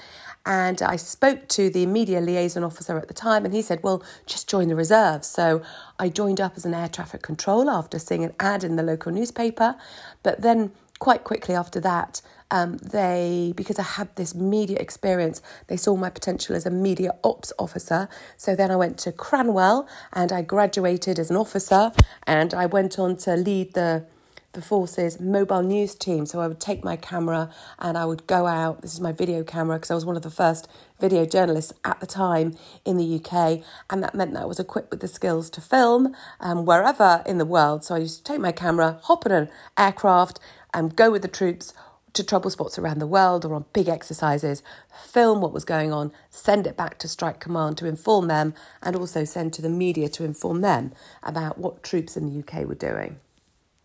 And 0.47 0.81
I 0.81 0.97
spoke 0.97 1.49
to 1.49 1.69
the 1.69 1.85
media 1.85 2.21
liaison 2.21 2.65
officer 2.65 2.97
at 2.97 3.09
the 3.09 3.15
time, 3.15 3.45
and 3.45 3.53
he 3.53 3.61
said, 3.61 3.83
Well, 3.83 4.03
just 4.25 4.49
join 4.49 4.69
the 4.69 4.75
reserves. 4.75 5.29
So 5.29 5.63
I 5.99 6.09
joined 6.09 6.41
up 6.41 6.55
as 6.57 6.65
an 6.65 6.73
air 6.73 6.89
traffic 6.89 7.21
controller 7.21 7.73
after 7.73 7.99
seeing 7.99 8.25
an 8.25 8.33
ad 8.41 8.65
in 8.65 8.77
the 8.77 8.83
local 8.83 9.13
newspaper. 9.13 9.77
But 10.23 10.41
then, 10.41 10.73
quite 10.99 11.25
quickly 11.25 11.55
after 11.55 11.79
that, 11.81 12.23
um, 12.51 12.79
they, 12.79 13.53
because 13.55 13.79
I 13.79 13.83
had 13.83 14.17
this 14.17 14.35
media 14.35 14.79
experience, 14.79 15.43
they 15.67 15.77
saw 15.77 15.95
my 15.95 16.11
potential 16.11 16.57
as 16.57 16.65
a 16.65 16.71
media 16.71 17.15
ops 17.23 17.53
officer. 17.59 18.09
So 18.37 18.57
then 18.57 18.71
I 18.71 18.77
went 18.77 18.97
to 19.01 19.13
Cranwell 19.13 19.87
and 20.13 20.33
I 20.33 20.43
graduated 20.43 21.19
as 21.19 21.31
an 21.31 21.37
officer, 21.37 21.93
and 22.27 22.55
I 22.55 22.65
went 22.65 22.99
on 22.99 23.17
to 23.19 23.37
lead 23.37 23.75
the 23.75 24.07
the 24.52 24.62
forces 24.62 25.21
mobile 25.21 25.62
news 25.62 25.95
team. 25.95 26.26
So 26.26 26.40
I 26.40 26.49
would 26.49 26.61
take 26.61 26.83
my 26.83 26.97
camera 26.97 27.50
and 27.78 27.97
I 27.97 28.04
would 28.04 28.26
go 28.26 28.47
out. 28.47 28.83
This 28.83 28.95
is 28.95 29.00
my 29.00 29.12
video 29.12 29.45
camera 29.45 29.76
because 29.76 29.90
I 29.90 29.95
was 29.95 30.04
one 30.04 30.16
of 30.16 30.23
the 30.23 30.30
first 30.30 30.69
video 31.00 31.25
journalists 31.25 31.73
at 31.85 32.00
the 32.00 32.07
time 32.07 32.57
in 32.85 32.97
the 32.97 33.16
UK, 33.16 33.62
and 33.88 34.02
that 34.02 34.14
meant 34.14 34.35
that 34.35 34.42
I 34.42 34.47
was 34.47 34.61
equipped 34.61 34.90
with 34.90 35.00
the 35.00 35.09
skills 35.09 35.49
to 35.50 35.61
film 35.61 36.14
um, 36.40 36.64
wherever 36.64 37.23
in 37.26 37.38
the 37.38 37.45
world. 37.45 37.85
So 37.85 37.95
I 37.95 37.99
used 37.99 38.25
to 38.25 38.33
take 38.33 38.40
my 38.40 38.52
camera, 38.52 38.99
hop 39.04 39.25
on 39.25 39.33
an 39.33 39.49
aircraft, 39.78 40.40
and 40.75 40.95
go 40.95 41.11
with 41.11 41.23
the 41.23 41.28
troops 41.28 41.73
to 42.12 42.25
trouble 42.25 42.50
spots 42.50 42.78
around 42.78 42.99
the 42.99 43.07
world 43.07 43.45
or 43.45 43.54
on 43.54 43.64
big 43.73 43.88
exercises, 43.88 44.62
film 45.04 45.40
what 45.40 45.52
was 45.52 45.64
going 45.64 45.92
on, 45.92 46.12
send 46.28 46.66
it 46.66 46.76
back 46.76 46.99
to 46.99 47.09
Strike 47.09 47.40
Command 47.40 47.78
to 47.78 47.87
inform 47.87 48.26
them, 48.26 48.52
and 48.83 48.97
also 48.97 49.25
send 49.25 49.52
to 49.54 49.62
the 49.62 49.69
media 49.69 50.09
to 50.09 50.25
inform 50.25 50.61
them 50.61 50.92
about 51.23 51.59
what 51.59 51.83
troops 51.83 52.16
in 52.16 52.26
the 52.26 52.40
UK 52.40 52.66
were 52.66 52.75
doing. 52.75 53.21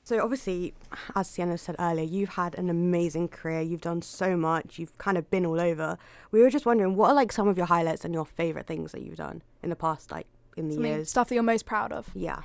So 0.05 0.21
obviously, 0.21 0.75
as 1.15 1.27
Sienna 1.27 1.57
said 1.57 1.77
earlier, 1.79 2.05
you've 2.05 2.29
had 2.29 2.53
an 2.59 2.69
amazing 2.69 3.27
career. 3.27 3.61
You've 3.61 3.81
done 3.81 4.03
so 4.03 4.37
much. 4.37 4.77
You've 4.77 4.95
kind 4.99 5.17
of 5.17 5.31
been 5.31 5.47
all 5.47 5.59
over. 5.59 5.97
We 6.29 6.41
were 6.41 6.51
just 6.51 6.63
wondering, 6.63 6.95
what 6.95 7.09
are 7.09 7.15
like 7.15 7.31
some 7.31 7.47
of 7.47 7.57
your 7.57 7.65
highlights 7.65 8.05
and 8.05 8.13
your 8.13 8.23
favourite 8.23 8.67
things 8.67 8.91
that 8.91 9.01
you've 9.01 9.17
done 9.17 9.41
in 9.63 9.71
the 9.71 9.75
past, 9.75 10.11
like 10.11 10.27
in 10.55 10.67
the 10.67 10.75
Something, 10.75 10.91
years? 10.91 11.09
stuff 11.09 11.29
that 11.29 11.33
you're 11.33 11.43
most 11.43 11.65
proud 11.65 11.91
of. 11.91 12.11
Yeah. 12.13 12.43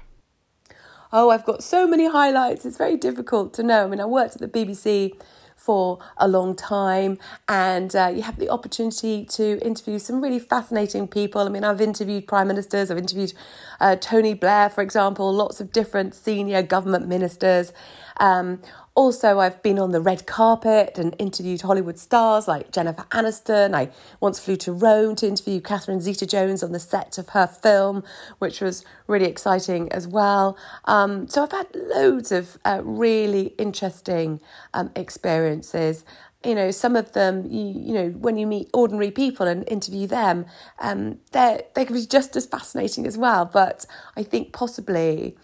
Oh, 1.12 1.28
I've 1.28 1.44
got 1.44 1.62
so 1.62 1.86
many 1.86 2.08
highlights. 2.08 2.64
It's 2.64 2.78
very 2.78 2.96
difficult 2.96 3.52
to 3.54 3.62
know. 3.62 3.84
I 3.84 3.88
mean, 3.88 4.00
I 4.00 4.06
worked 4.06 4.36
at 4.36 4.40
the 4.40 4.48
BBC 4.48 5.20
for 5.60 5.98
a 6.16 6.26
long 6.26 6.56
time, 6.56 7.18
and 7.46 7.94
uh, 7.94 8.10
you 8.14 8.22
have 8.22 8.38
the 8.38 8.48
opportunity 8.48 9.26
to 9.26 9.60
interview 9.60 9.98
some 9.98 10.22
really 10.22 10.38
fascinating 10.38 11.06
people. 11.06 11.42
I 11.42 11.50
mean, 11.50 11.64
I've 11.64 11.82
interviewed 11.82 12.26
prime 12.26 12.48
ministers, 12.48 12.90
I've 12.90 12.96
interviewed 12.96 13.34
uh, 13.78 13.96
Tony 13.96 14.32
Blair, 14.32 14.70
for 14.70 14.80
example, 14.80 15.30
lots 15.32 15.60
of 15.60 15.70
different 15.70 16.14
senior 16.14 16.62
government 16.62 17.08
ministers. 17.08 17.72
Um, 18.18 18.60
also, 18.94 19.38
I've 19.38 19.62
been 19.62 19.78
on 19.78 19.92
the 19.92 20.00
red 20.00 20.26
carpet 20.26 20.98
and 20.98 21.14
interviewed 21.18 21.62
Hollywood 21.62 21.98
stars 21.98 22.48
like 22.48 22.72
Jennifer 22.72 23.04
Aniston. 23.10 23.74
I 23.74 23.90
once 24.20 24.40
flew 24.40 24.56
to 24.56 24.72
Rome 24.72 25.14
to 25.16 25.28
interview 25.28 25.60
Catherine 25.60 26.00
Zeta 26.00 26.26
Jones 26.26 26.62
on 26.62 26.72
the 26.72 26.80
set 26.80 27.16
of 27.16 27.30
her 27.30 27.46
film, 27.46 28.02
which 28.38 28.60
was 28.60 28.84
really 29.06 29.26
exciting 29.26 29.90
as 29.92 30.08
well. 30.08 30.58
Um, 30.86 31.28
so 31.28 31.44
I've 31.44 31.52
had 31.52 31.68
loads 31.74 32.32
of 32.32 32.58
uh, 32.64 32.80
really 32.84 33.54
interesting 33.58 34.40
um, 34.74 34.90
experiences 34.96 36.04
you 36.44 36.54
know 36.54 36.70
some 36.70 36.96
of 36.96 37.12
them 37.12 37.44
you, 37.50 37.66
you 37.66 37.92
know 37.92 38.08
when 38.10 38.38
you 38.38 38.46
meet 38.46 38.70
ordinary 38.72 39.10
people 39.10 39.46
and 39.46 39.68
interview 39.68 40.06
them 40.06 40.46
um 40.78 41.18
they 41.32 41.60
they 41.74 41.84
can 41.84 41.94
be 41.94 42.06
just 42.06 42.34
as 42.34 42.46
fascinating 42.46 43.06
as 43.06 43.18
well 43.18 43.44
but 43.44 43.84
i 44.16 44.22
think 44.22 44.50
possibly 44.50 45.36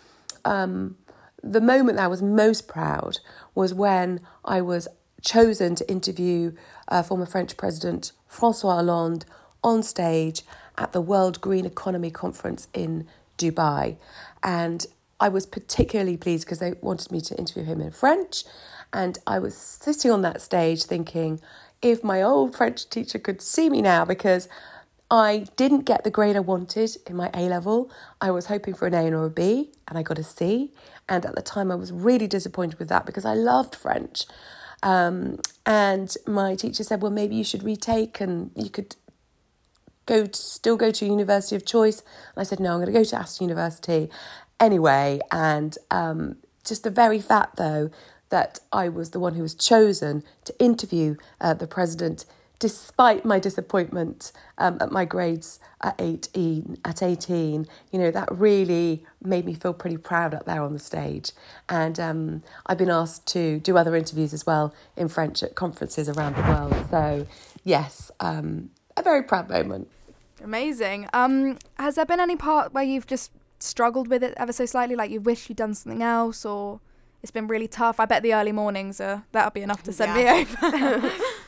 um 0.47 0.97
the 1.53 1.61
moment 1.61 1.97
that 1.97 2.05
i 2.05 2.09
was 2.09 2.23
most 2.23 2.69
proud 2.69 3.19
was 3.55 3.73
when 3.73 4.21
i 4.45 4.61
was 4.61 4.89
chosen 5.23 5.75
to 5.75 5.89
interview 5.91 6.53
uh, 6.89 7.03
former 7.03 7.27
french 7.27 7.57
president 7.57 8.13
francois 8.29 8.75
hollande 8.75 9.25
on 9.63 9.83
stage 9.83 10.43
at 10.79 10.93
the 10.93 11.01
world 11.01 11.41
green 11.41 11.67
economy 11.67 12.11
conference 12.11 12.69
in 12.75 13.07
dubai 13.39 13.97
and 14.43 14.87
i 15.19 15.29
was 15.29 15.47
particularly 15.47 16.17
pleased 16.17 16.45
because 16.45 16.59
they 16.59 16.75
wanted 16.81 17.11
me 17.11 17.21
to 17.21 17.37
interview 17.37 17.65
him 17.65 17.81
in 17.81 17.91
french 17.91 18.45
and 18.93 19.19
I 19.27 19.39
was 19.39 19.57
sitting 19.57 20.11
on 20.11 20.23
that 20.23 20.41
stage 20.41 20.85
thinking, 20.85 21.41
if 21.83 22.03
my 22.03 22.23
old 22.23 22.57
French 22.57 22.89
teacher 22.89 23.19
could 23.19 23.43
see 23.43 23.69
me 23.69 23.83
now, 23.83 24.05
because 24.05 24.49
I 25.11 25.47
didn't 25.57 25.83
get 25.83 26.03
the 26.03 26.11
grade 26.11 26.37
I 26.37 26.41
wanted 26.41 26.97
in 27.07 27.15
my 27.15 27.31
A 27.35 27.43
level. 27.43 27.91
I 28.21 28.31
was 28.31 28.47
hoping 28.47 28.75
for 28.75 28.87
an 28.87 28.95
A 28.95 29.11
or 29.13 29.27
a 29.27 29.31
B, 29.31 29.71
and 29.87 29.99
I 29.99 30.03
got 30.03 30.19
a 30.19 30.25
C. 30.25 30.73
And 31.09 31.25
at 31.25 31.35
the 31.35 31.43
time, 31.43 31.71
I 31.71 31.77
was 31.77 31.93
really 31.93 32.27
disappointed 32.27 32.79
with 32.79 32.89
that 32.89 33.07
because 33.07 33.25
I 33.25 33.35
loved 33.35 33.75
French. 33.75 34.25
Um, 34.83 35.39
and 35.65 36.15
my 36.27 36.55
teacher 36.55 36.85
said, 36.85 37.03
"Well, 37.03 37.13
maybe 37.13 37.37
you 37.37 37.45
should 37.45 37.63
retake, 37.63 38.21
and 38.21 38.51
you 38.55 38.71
could 38.71 38.97
go 40.05 40.27
to, 40.27 40.39
still 40.39 40.77
go 40.77 40.91
to 40.91 41.07
university 41.07 41.57
of 41.57 41.65
choice." 41.65 42.01
And 42.01 42.41
I 42.41 42.43
said, 42.43 42.61
"No, 42.61 42.73
I'm 42.73 42.81
going 42.81 42.93
to 42.93 42.99
go 42.99 43.05
to 43.05 43.17
Aston 43.17 43.49
University 43.49 44.11
anyway." 44.61 45.21
And 45.31 45.77
um, 45.91 46.37
just 46.65 46.83
the 46.83 46.91
very 46.91 47.21
fact, 47.21 47.57
though, 47.57 47.91
that 48.29 48.59
I 48.73 48.89
was 48.89 49.11
the 49.11 49.21
one 49.21 49.35
who 49.35 49.43
was 49.43 49.55
chosen 49.55 50.25
to 50.45 50.59
interview 50.59 51.17
uh, 51.41 51.55
the 51.55 51.67
president, 51.67 52.27
despite 52.59 53.25
my 53.25 53.39
disappointment 53.39 54.33
um, 54.59 54.79
at 54.81 54.91
my 54.91 55.05
grades 55.05 55.61
at 55.83 55.95
18, 55.99 56.79
at 56.85 57.03
18. 57.03 57.67
You 57.93 57.99
know, 57.99 58.11
that 58.11 58.29
really 58.31 59.05
made 59.23 59.45
me 59.45 59.55
feel 59.55 59.75
pretty 59.75 59.99
proud 59.99 60.35
up 60.35 60.47
there 60.47 60.63
on 60.63 60.73
the 60.73 60.79
stage. 60.79 61.33
And 61.69 62.01
um, 62.01 62.43
I've 62.67 62.79
been 62.79 62.91
asked 62.91 63.27
to 63.29 63.61
do 63.61 63.77
other 63.77 63.95
interviews 63.95 64.33
as 64.33 64.47
well 64.47 64.75
in 64.97 65.09
French 65.09 65.43
at 65.43 65.55
conferences 65.55 66.09
around 66.09 66.37
the 66.37 66.43
world. 66.43 66.87
So, 66.91 67.27
yes, 67.65 68.11
um, 68.21 68.71
a 68.97 69.03
very 69.03 69.23
proud 69.23 69.49
moment. 69.49 69.89
Amazing. 70.43 71.09
Um, 71.13 71.59
has 71.79 71.97
there 71.97 72.07
been 72.07 72.21
any 72.21 72.37
part 72.37 72.73
where 72.73 72.85
you've 72.85 73.07
just 73.07 73.31
struggled 73.59 74.09
with 74.09 74.23
it 74.23 74.35
ever 74.37 74.53
so 74.53 74.67
slightly, 74.67 74.97
like 74.97 75.11
you 75.11 75.21
wish 75.21 75.49
you'd 75.49 75.57
done 75.57 75.75
something 75.75 76.03
else 76.03 76.45
or 76.45 76.81
it's 77.23 77.31
been 77.31 77.47
really 77.47 77.69
tough. 77.69 77.99
I 77.99 78.05
bet 78.05 78.23
the 78.23 78.35
early 78.35 78.53
mornings 78.53 79.01
are 79.01 79.25
that'll 79.33 79.51
be 79.51 79.63
enough 79.63 79.83
to 79.85 79.93
send 79.93 80.17
yeah. 80.17 80.45
me 80.45 80.47
over. 80.63 81.11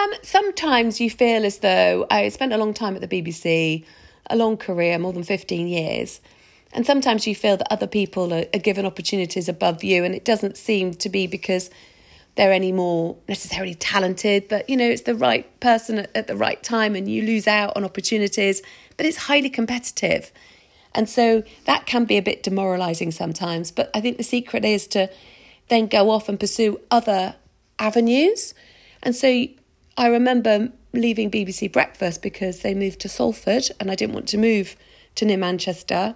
um, 0.00 0.12
sometimes 0.22 1.00
you 1.00 1.10
feel 1.10 1.44
as 1.44 1.58
though 1.58 2.06
I 2.10 2.28
spent 2.28 2.52
a 2.52 2.58
long 2.58 2.74
time 2.74 2.96
at 2.96 3.00
the 3.00 3.08
BBC, 3.08 3.84
a 4.28 4.36
long 4.36 4.56
career, 4.56 4.98
more 4.98 5.12
than 5.12 5.24
fifteen 5.24 5.68
years. 5.68 6.20
And 6.72 6.86
sometimes 6.86 7.26
you 7.26 7.34
feel 7.34 7.56
that 7.56 7.72
other 7.72 7.88
people 7.88 8.32
are, 8.32 8.44
are 8.54 8.60
given 8.60 8.86
opportunities 8.86 9.48
above 9.48 9.82
you, 9.82 10.04
and 10.04 10.14
it 10.14 10.24
doesn't 10.24 10.56
seem 10.56 10.94
to 10.94 11.08
be 11.08 11.26
because 11.26 11.70
they're 12.36 12.52
any 12.52 12.72
more 12.72 13.16
necessarily 13.28 13.74
talented, 13.74 14.48
but 14.48 14.68
you 14.70 14.76
know, 14.76 14.88
it's 14.88 15.02
the 15.02 15.14
right 15.14 15.60
person 15.60 15.98
at, 15.98 16.16
at 16.16 16.26
the 16.26 16.36
right 16.36 16.62
time, 16.62 16.94
and 16.94 17.08
you 17.08 17.22
lose 17.22 17.46
out 17.46 17.76
on 17.76 17.84
opportunities. 17.84 18.62
But 18.96 19.06
it's 19.06 19.18
highly 19.18 19.50
competitive. 19.50 20.32
And 20.94 21.08
so 21.08 21.42
that 21.66 21.86
can 21.86 22.04
be 22.04 22.16
a 22.16 22.22
bit 22.22 22.42
demoralizing 22.42 23.12
sometimes. 23.12 23.70
But 23.70 23.90
I 23.94 24.00
think 24.00 24.16
the 24.16 24.24
secret 24.24 24.64
is 24.64 24.86
to 24.88 25.10
then 25.68 25.86
go 25.86 26.10
off 26.10 26.28
and 26.28 26.38
pursue 26.38 26.80
other 26.90 27.36
avenues. 27.78 28.54
And 29.02 29.14
so 29.14 29.46
I 30.00 30.06
remember 30.06 30.70
leaving 30.94 31.30
BBC 31.30 31.70
Breakfast 31.70 32.22
because 32.22 32.60
they 32.60 32.72
moved 32.72 33.00
to 33.00 33.08
Salford 33.10 33.64
and 33.78 33.90
I 33.90 33.94
didn't 33.94 34.14
want 34.14 34.28
to 34.28 34.38
move 34.38 34.74
to 35.16 35.26
near 35.26 35.36
Manchester 35.36 36.14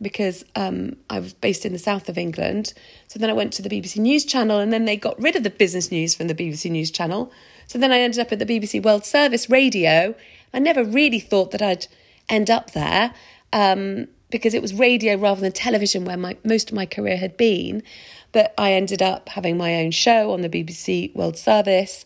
because 0.00 0.44
um, 0.54 0.94
I 1.10 1.18
was 1.18 1.34
based 1.34 1.66
in 1.66 1.72
the 1.72 1.78
south 1.80 2.08
of 2.08 2.16
England. 2.16 2.72
So 3.08 3.18
then 3.18 3.28
I 3.28 3.32
went 3.32 3.52
to 3.54 3.62
the 3.62 3.68
BBC 3.68 3.96
News 3.96 4.24
Channel 4.24 4.60
and 4.60 4.72
then 4.72 4.84
they 4.84 4.96
got 4.96 5.20
rid 5.20 5.34
of 5.34 5.42
the 5.42 5.50
business 5.50 5.90
news 5.90 6.14
from 6.14 6.28
the 6.28 6.36
BBC 6.36 6.70
News 6.70 6.92
Channel. 6.92 7.32
So 7.66 7.80
then 7.80 7.90
I 7.90 7.98
ended 7.98 8.20
up 8.20 8.30
at 8.30 8.38
the 8.38 8.46
BBC 8.46 8.80
World 8.80 9.04
Service 9.04 9.50
Radio. 9.50 10.14
I 10.54 10.60
never 10.60 10.84
really 10.84 11.18
thought 11.18 11.50
that 11.50 11.62
I'd 11.62 11.88
end 12.28 12.48
up 12.48 12.74
there 12.74 13.12
um, 13.52 14.06
because 14.30 14.54
it 14.54 14.62
was 14.62 14.72
radio 14.72 15.16
rather 15.16 15.40
than 15.40 15.50
television 15.50 16.04
where 16.04 16.16
my, 16.16 16.36
most 16.44 16.70
of 16.70 16.76
my 16.76 16.86
career 16.86 17.16
had 17.16 17.36
been. 17.36 17.82
But 18.30 18.54
I 18.56 18.74
ended 18.74 19.02
up 19.02 19.30
having 19.30 19.56
my 19.56 19.74
own 19.82 19.90
show 19.90 20.32
on 20.32 20.42
the 20.42 20.48
BBC 20.48 21.12
World 21.16 21.36
Service. 21.36 22.04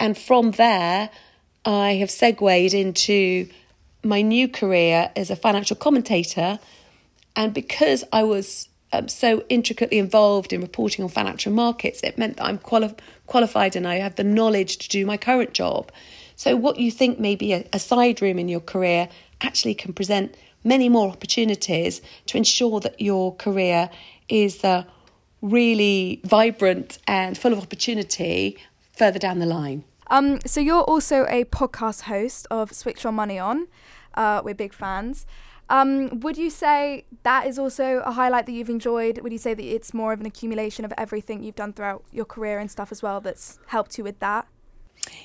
And 0.00 0.16
from 0.16 0.52
there, 0.52 1.10
I 1.64 1.92
have 1.96 2.10
segued 2.10 2.74
into 2.74 3.48
my 4.02 4.22
new 4.22 4.48
career 4.48 5.10
as 5.14 5.30
a 5.30 5.36
financial 5.36 5.76
commentator. 5.76 6.58
And 7.36 7.52
because 7.52 8.02
I 8.10 8.24
was 8.24 8.68
um, 8.92 9.08
so 9.08 9.44
intricately 9.50 9.98
involved 9.98 10.54
in 10.54 10.62
reporting 10.62 11.04
on 11.04 11.10
financial 11.10 11.52
markets, 11.52 12.00
it 12.02 12.16
meant 12.16 12.38
that 12.38 12.46
I'm 12.46 12.58
quali- 12.58 12.94
qualified 13.26 13.76
and 13.76 13.86
I 13.86 13.96
have 13.96 14.16
the 14.16 14.24
knowledge 14.24 14.78
to 14.78 14.88
do 14.88 15.04
my 15.04 15.18
current 15.18 15.52
job. 15.52 15.92
So, 16.34 16.56
what 16.56 16.78
you 16.78 16.90
think 16.90 17.20
may 17.20 17.36
be 17.36 17.52
a, 17.52 17.68
a 17.72 17.78
side 17.78 18.22
room 18.22 18.38
in 18.38 18.48
your 18.48 18.60
career 18.60 19.10
actually 19.42 19.74
can 19.74 19.92
present 19.92 20.34
many 20.64 20.88
more 20.88 21.10
opportunities 21.10 22.00
to 22.26 22.38
ensure 22.38 22.80
that 22.80 22.98
your 23.00 23.36
career 23.36 23.90
is 24.28 24.64
uh, 24.64 24.84
really 25.42 26.20
vibrant 26.24 26.98
and 27.06 27.36
full 27.36 27.52
of 27.52 27.58
opportunity 27.58 28.56
further 28.92 29.18
down 29.18 29.38
the 29.38 29.46
line. 29.46 29.84
Um, 30.10 30.40
so 30.44 30.60
you're 30.60 30.82
also 30.82 31.24
a 31.28 31.44
podcast 31.44 32.02
host 32.02 32.46
of 32.50 32.72
Switch 32.72 33.04
Your 33.04 33.12
Money 33.12 33.38
On. 33.38 33.68
Uh, 34.14 34.42
we're 34.44 34.54
big 34.54 34.74
fans. 34.74 35.24
Um, 35.70 36.18
would 36.20 36.36
you 36.36 36.50
say 36.50 37.04
that 37.22 37.46
is 37.46 37.56
also 37.56 38.02
a 38.04 38.10
highlight 38.10 38.46
that 38.46 38.52
you've 38.52 38.68
enjoyed? 38.68 39.20
Would 39.20 39.30
you 39.30 39.38
say 39.38 39.54
that 39.54 39.64
it's 39.64 39.94
more 39.94 40.12
of 40.12 40.18
an 40.18 40.26
accumulation 40.26 40.84
of 40.84 40.92
everything 40.98 41.44
you've 41.44 41.54
done 41.54 41.72
throughout 41.72 42.02
your 42.10 42.24
career 42.24 42.58
and 42.58 42.68
stuff 42.68 42.90
as 42.90 43.02
well 43.02 43.20
that's 43.20 43.60
helped 43.66 43.96
you 43.96 44.02
with 44.02 44.18
that? 44.18 44.48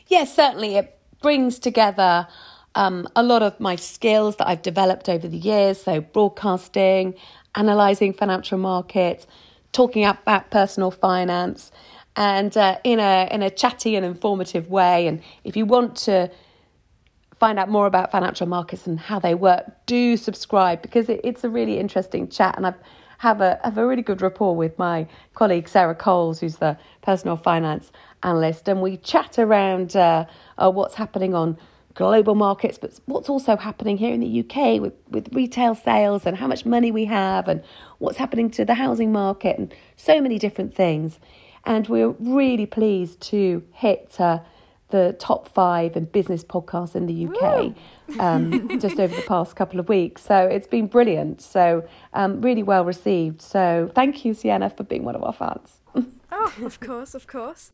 Yes, 0.08 0.36
certainly. 0.36 0.76
It 0.76 1.00
brings 1.20 1.58
together 1.58 2.28
um, 2.76 3.08
a 3.16 3.24
lot 3.24 3.42
of 3.42 3.60
my 3.60 3.76
skills 3.76 4.36
that 4.36 4.48
I've 4.48 4.62
developed 4.62 5.10
over 5.10 5.28
the 5.28 5.38
years. 5.38 5.82
So, 5.82 6.00
broadcasting, 6.00 7.16
analysing 7.56 8.14
financial 8.14 8.60
markets, 8.60 9.26
talking 9.72 10.06
about 10.06 10.52
personal 10.52 10.92
finance, 10.92 11.72
and 12.16 12.56
uh, 12.56 12.78
in 12.84 13.00
a 13.00 13.28
in 13.32 13.42
a 13.42 13.50
chatty 13.50 13.96
and 13.96 14.06
informative 14.06 14.70
way. 14.70 15.08
And 15.08 15.22
if 15.44 15.56
you 15.56 15.66
want 15.66 15.96
to 15.98 16.32
find 17.40 17.60
out 17.60 17.70
more 17.70 17.86
about 17.86 18.12
financial 18.12 18.48
markets 18.48 18.88
and 18.88 19.00
how 19.00 19.20
they 19.20 19.36
work, 19.36 19.66
do 19.86 20.18
subscribe 20.18 20.82
because 20.82 21.10
it, 21.10 21.22
it's 21.24 21.44
a 21.44 21.50
really 21.50 21.80
interesting 21.80 22.28
chat. 22.30 22.56
And 22.58 22.66
I 22.66 22.74
have 23.20 23.42
a 23.42 23.60
have 23.64 23.78
a 23.78 23.86
really 23.86 24.02
good 24.02 24.22
rapport 24.22 24.56
with 24.56 24.78
my 24.80 25.08
colleague 25.34 25.68
Sarah 25.68 25.96
Coles, 25.96 26.40
who's 26.40 26.58
the 26.58 26.78
personal 27.02 27.38
finance 27.38 27.92
analyst, 28.24 28.68
and 28.68 28.82
we 28.82 28.98
chat 28.98 29.38
around 29.38 29.96
uh, 29.96 30.26
uh, 30.58 30.72
what's 30.72 30.96
happening 30.96 31.34
on 31.34 31.58
global 31.96 32.36
markets, 32.36 32.78
but 32.78 33.00
what's 33.06 33.30
also 33.30 33.56
happening 33.56 33.98
here 33.98 34.14
in 34.14 34.20
the 34.20 34.40
UK 34.42 34.82
with, 34.82 34.94
with 35.10 35.34
retail 35.34 35.74
sales 35.74 36.26
and 36.26 36.36
how 36.38 36.46
much 36.46 36.66
money 36.66 36.92
we 36.92 37.06
have 37.06 37.48
and 37.48 37.64
what's 38.00 38.18
happening 38.18 38.52
to 38.52 38.66
the 38.66 38.74
housing 38.74 39.14
market 39.14 39.58
and 39.58 39.74
so 39.96 40.20
many 40.22 40.38
different 40.38 40.76
things. 40.76 41.20
And 41.66 41.88
we're 41.88 42.10
really 42.20 42.66
pleased 42.66 43.22
to 43.22 43.64
hit 43.72 44.16
uh, 44.20 44.40
the 44.90 45.16
top 45.20 45.48
five 45.48 45.96
in 45.98 46.06
business 46.06 46.44
podcasts 46.44 46.96
in 46.96 47.08
the 47.08 47.28
UK 47.28 47.74
um, 48.20 48.80
just 48.80 49.00
over 49.00 49.16
the 49.16 49.24
past 49.24 49.56
couple 49.56 49.80
of 49.80 49.90
weeks. 49.90 50.24
So 50.24 50.38
it's 50.38 50.68
been 50.68 50.88
brilliant. 50.88 51.42
So 51.42 51.88
um, 52.14 52.42
really 52.42 52.64
well 52.64 52.86
received. 52.86 53.42
So 53.42 53.92
thank 53.96 54.24
you, 54.24 54.34
Sienna, 54.34 54.70
for 54.70 54.84
being 54.84 55.04
one 55.04 55.16
of 55.16 55.24
our 55.24 55.34
fans. 55.34 55.80
oh, 56.32 56.54
of 56.64 56.80
course, 56.80 57.16
of 57.16 57.26
course. 57.28 57.72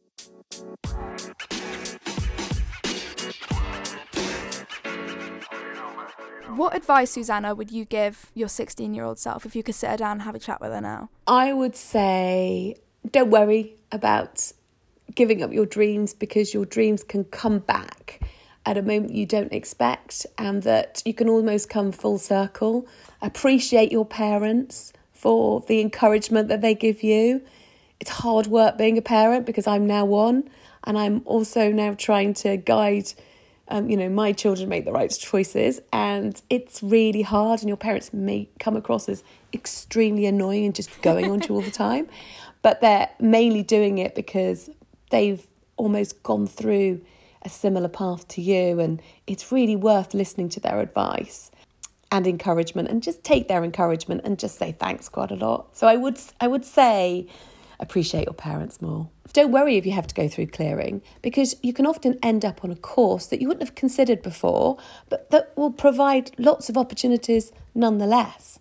What 6.56 6.75
advice, 6.75 7.12
Susannah, 7.12 7.56
would 7.56 7.71
you 7.71 7.86
give 7.86 8.30
your 8.34 8.49
16 8.49 8.93
year 8.93 9.04
old 9.06 9.19
self 9.19 9.45
if 9.45 9.56
you 9.56 9.63
could 9.63 9.75
sit 9.75 9.89
her 9.89 9.97
down 9.97 10.13
and 10.13 10.21
have 10.23 10.36
a 10.36 10.39
chat 10.39 10.60
with 10.60 10.71
her 10.71 10.82
now? 10.82 11.10
I 11.25 11.54
would 11.54 11.75
say 11.75 12.75
don't 13.09 13.29
worry 13.29 13.75
about 13.91 14.51
giving 15.15 15.41
up 15.43 15.51
your 15.51 15.65
dreams 15.65 16.13
because 16.13 16.53
your 16.53 16.65
dreams 16.65 17.03
can 17.03 17.23
come 17.25 17.59
back. 17.59 18.21
at 18.63 18.77
a 18.77 18.81
moment 18.81 19.11
you 19.11 19.25
don't 19.25 19.51
expect, 19.51 20.25
and 20.37 20.61
that 20.63 21.01
you 21.03 21.13
can 21.15 21.27
almost 21.27 21.67
come 21.67 21.91
full 21.91 22.19
circle. 22.19 22.87
Appreciate 23.21 23.91
your 23.91 24.05
parents 24.05 24.93
for 25.11 25.61
the 25.61 25.81
encouragement 25.81 26.47
that 26.47 26.61
they 26.61 26.75
give 26.75 27.01
you. 27.01 27.41
It's 27.99 28.11
hard 28.11 28.47
work 28.47 28.77
being 28.77 28.97
a 28.97 29.01
parent 29.01 29.45
because 29.45 29.65
I'm 29.67 29.87
now 29.87 30.05
one, 30.05 30.47
and 30.83 30.97
I'm 30.97 31.21
also 31.25 31.71
now 31.71 31.93
trying 31.93 32.33
to 32.35 32.57
guide. 32.57 33.13
Um, 33.67 33.89
you 33.89 33.95
know, 33.95 34.09
my 34.09 34.33
children 34.33 34.67
make 34.67 34.83
the 34.85 34.91
right 34.91 35.09
choices, 35.09 35.79
and 35.93 36.39
it's 36.49 36.83
really 36.83 37.21
hard. 37.21 37.61
And 37.61 37.67
your 37.69 37.77
parents 37.77 38.11
may 38.13 38.49
come 38.59 38.75
across 38.75 39.07
as 39.07 39.23
extremely 39.53 40.25
annoying 40.25 40.65
and 40.65 40.75
just 40.75 41.01
going 41.01 41.31
on 41.31 41.39
to 41.41 41.49
you 41.49 41.55
all 41.55 41.61
the 41.61 41.71
time, 41.71 42.07
but 42.62 42.82
they're 42.82 43.10
mainly 43.19 43.63
doing 43.63 43.97
it 43.97 44.15
because 44.15 44.69
they've 45.10 45.45
almost 45.78 46.21
gone 46.24 46.47
through 46.47 47.02
a 47.43 47.50
similar 47.50 47.88
path 47.88 48.28
to 48.30 48.41
you, 48.41 48.80
and 48.80 49.02
it's 49.26 49.52
really 49.52 49.76
worth 49.76 50.13
listening 50.13 50.50
to 50.50 50.60
their 50.60 50.80
advice 50.80 51.52
and 52.12 52.28
encouragement 52.28 52.89
and 52.89 53.02
just 53.02 53.24
take 53.24 53.47
their 53.47 53.63
encouragement 53.63 54.21
and 54.26 54.38
just 54.38 54.60
say 54.60 54.74
thanks 54.74 55.08
quite 55.08 55.32
a 55.32 55.36
lot. 55.36 55.76
So 55.76 55.88
I 55.88 55.95
would 55.95 56.19
I 56.39 56.47
would 56.47 56.65
say 56.65 57.28
appreciate 57.80 58.26
your 58.26 58.34
parents 58.34 58.82
more. 58.82 59.10
Don't 59.34 59.52
worry 59.52 59.78
if 59.78 59.86
you 59.86 59.93
have 59.93 60.08
to 60.08 60.13
go 60.13 60.28
through 60.28 60.47
clearing 60.47 61.02
because 61.21 61.56
you 61.63 61.74
can 61.74 61.86
often 61.86 62.19
end 62.21 62.43
up 62.43 62.63
on 62.63 62.69
a 62.71 62.76
course 62.76 63.28
that 63.28 63.41
you 63.41 63.47
wouldn't 63.47 63.63
have 63.63 63.76
considered 63.76 64.21
before, 64.21 64.78
but 65.10 65.32
that 65.32 65.54
will 65.58 65.71
provide 65.71 66.32
lots 66.38 66.69
of 66.69 66.78
opportunities 66.78 67.52
nonetheless. 67.74 68.60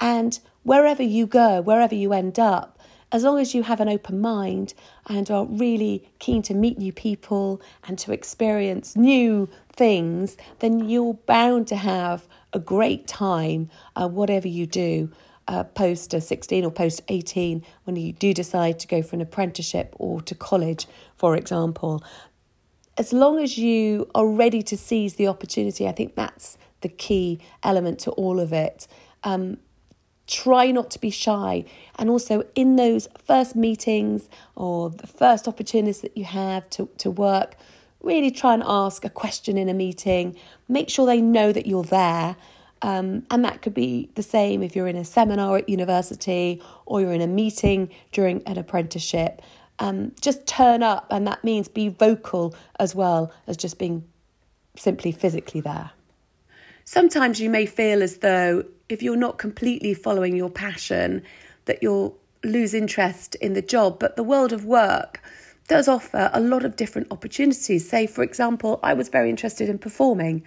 And 0.00 0.38
wherever 0.62 1.02
you 1.02 1.26
go, 1.26 1.60
wherever 1.60 1.94
you 1.94 2.12
end 2.12 2.38
up, 2.38 2.75
as 3.12 3.22
long 3.22 3.38
as 3.38 3.54
you 3.54 3.62
have 3.62 3.80
an 3.80 3.88
open 3.88 4.20
mind 4.20 4.74
and 5.08 5.30
are 5.30 5.46
really 5.46 6.10
keen 6.18 6.42
to 6.42 6.54
meet 6.54 6.78
new 6.78 6.92
people 6.92 7.60
and 7.86 7.98
to 8.00 8.12
experience 8.12 8.96
new 8.96 9.48
things, 9.72 10.36
then 10.58 10.88
you're 10.88 11.14
bound 11.14 11.68
to 11.68 11.76
have 11.76 12.26
a 12.52 12.58
great 12.58 13.06
time, 13.06 13.70
uh, 13.94 14.08
whatever 14.08 14.48
you 14.48 14.66
do. 14.66 15.10
Uh, 15.48 15.62
post 15.62 16.10
16 16.10 16.64
or 16.64 16.72
post 16.72 17.00
18 17.06 17.64
when 17.84 17.94
you 17.94 18.12
do 18.12 18.34
decide 18.34 18.80
to 18.80 18.88
go 18.88 19.00
for 19.00 19.14
an 19.14 19.22
apprenticeship 19.22 19.94
or 19.96 20.20
to 20.20 20.34
college, 20.34 20.88
for 21.14 21.36
example. 21.36 22.02
As 22.98 23.12
long 23.12 23.38
as 23.38 23.56
you 23.56 24.10
are 24.12 24.26
ready 24.26 24.60
to 24.64 24.76
seize 24.76 25.14
the 25.14 25.28
opportunity, 25.28 25.86
I 25.86 25.92
think 25.92 26.16
that's 26.16 26.58
the 26.80 26.88
key 26.88 27.38
element 27.62 28.00
to 28.00 28.10
all 28.12 28.40
of 28.40 28.52
it. 28.52 28.88
Um, 29.22 29.58
try 30.26 30.70
not 30.70 30.90
to 30.90 31.00
be 31.00 31.10
shy. 31.10 31.64
And 31.98 32.10
also, 32.10 32.44
in 32.54 32.76
those 32.76 33.08
first 33.22 33.56
meetings 33.56 34.28
or 34.54 34.90
the 34.90 35.06
first 35.06 35.46
opportunities 35.46 36.00
that 36.00 36.16
you 36.16 36.24
have 36.24 36.68
to, 36.70 36.88
to 36.98 37.10
work, 37.10 37.56
really 38.02 38.30
try 38.30 38.54
and 38.54 38.62
ask 38.64 39.04
a 39.04 39.10
question 39.10 39.56
in 39.56 39.68
a 39.68 39.74
meeting. 39.74 40.36
Make 40.68 40.88
sure 40.88 41.06
they 41.06 41.20
know 41.20 41.52
that 41.52 41.66
you're 41.66 41.84
there. 41.84 42.36
Um, 42.82 43.26
and 43.30 43.44
that 43.44 43.62
could 43.62 43.74
be 43.74 44.10
the 44.14 44.22
same 44.22 44.62
if 44.62 44.76
you're 44.76 44.86
in 44.86 44.96
a 44.96 45.04
seminar 45.04 45.56
at 45.56 45.68
university 45.68 46.62
or 46.84 47.00
you're 47.00 47.12
in 47.12 47.22
a 47.22 47.26
meeting 47.26 47.90
during 48.12 48.42
an 48.44 48.58
apprenticeship. 48.58 49.40
Um, 49.78 50.12
just 50.20 50.46
turn 50.46 50.82
up, 50.82 51.06
and 51.10 51.26
that 51.26 51.44
means 51.44 51.68
be 51.68 51.88
vocal 51.88 52.54
as 52.78 52.94
well 52.94 53.32
as 53.46 53.56
just 53.56 53.78
being 53.78 54.04
simply 54.76 55.12
physically 55.12 55.60
there. 55.60 55.90
Sometimes 56.84 57.40
you 57.40 57.50
may 57.50 57.66
feel 57.66 58.02
as 58.02 58.18
though 58.18 58.64
if 58.88 59.02
you're 59.02 59.16
not 59.16 59.38
completely 59.38 59.94
following 59.94 60.36
your 60.36 60.50
passion, 60.50 61.22
that 61.64 61.82
you'll 61.82 62.16
lose 62.44 62.74
interest 62.74 63.34
in 63.36 63.54
the 63.54 63.62
job. 63.62 63.98
But 63.98 64.16
the 64.16 64.22
world 64.22 64.52
of 64.52 64.64
work 64.64 65.20
does 65.68 65.88
offer 65.88 66.30
a 66.32 66.40
lot 66.40 66.64
of 66.64 66.76
different 66.76 67.08
opportunities. 67.10 67.88
Say, 67.88 68.06
for 68.06 68.22
example, 68.22 68.78
I 68.82 68.94
was 68.94 69.08
very 69.08 69.30
interested 69.30 69.68
in 69.68 69.78
performing. 69.78 70.44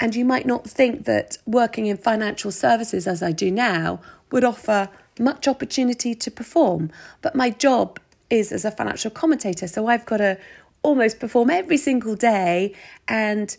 And 0.00 0.14
you 0.14 0.24
might 0.24 0.46
not 0.46 0.68
think 0.68 1.04
that 1.04 1.38
working 1.46 1.86
in 1.86 1.96
financial 1.96 2.50
services 2.50 3.06
as 3.06 3.22
I 3.22 3.32
do 3.32 3.50
now 3.50 4.00
would 4.30 4.44
offer 4.44 4.88
much 5.18 5.46
opportunity 5.46 6.14
to 6.14 6.30
perform. 6.30 6.90
But 7.22 7.34
my 7.34 7.50
job 7.50 8.00
is 8.28 8.52
as 8.52 8.64
a 8.64 8.70
financial 8.70 9.10
commentator. 9.10 9.68
So 9.68 9.86
I've 9.86 10.04
got 10.04 10.18
to 10.18 10.38
almost 10.82 11.20
perform 11.20 11.50
every 11.50 11.76
single 11.76 12.16
day 12.16 12.74
and 13.08 13.56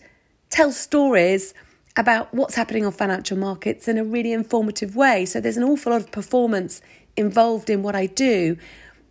tell 0.50 0.72
stories 0.72 1.54
about 1.98 2.34
what's 2.34 2.56
happening 2.56 2.86
on 2.86 2.92
financial 2.92 3.38
markets 3.38 3.88
in 3.88 3.98
a 3.98 4.04
really 4.04 4.34
informative 4.34 4.96
way. 4.96 5.26
So 5.26 5.40
there's 5.40 5.58
an 5.58 5.64
awful 5.64 5.92
lot 5.92 6.02
of 6.02 6.12
performance 6.12 6.82
involved 7.16 7.70
in 7.70 7.84
what 7.84 7.96
I 7.96 8.06
do 8.06 8.58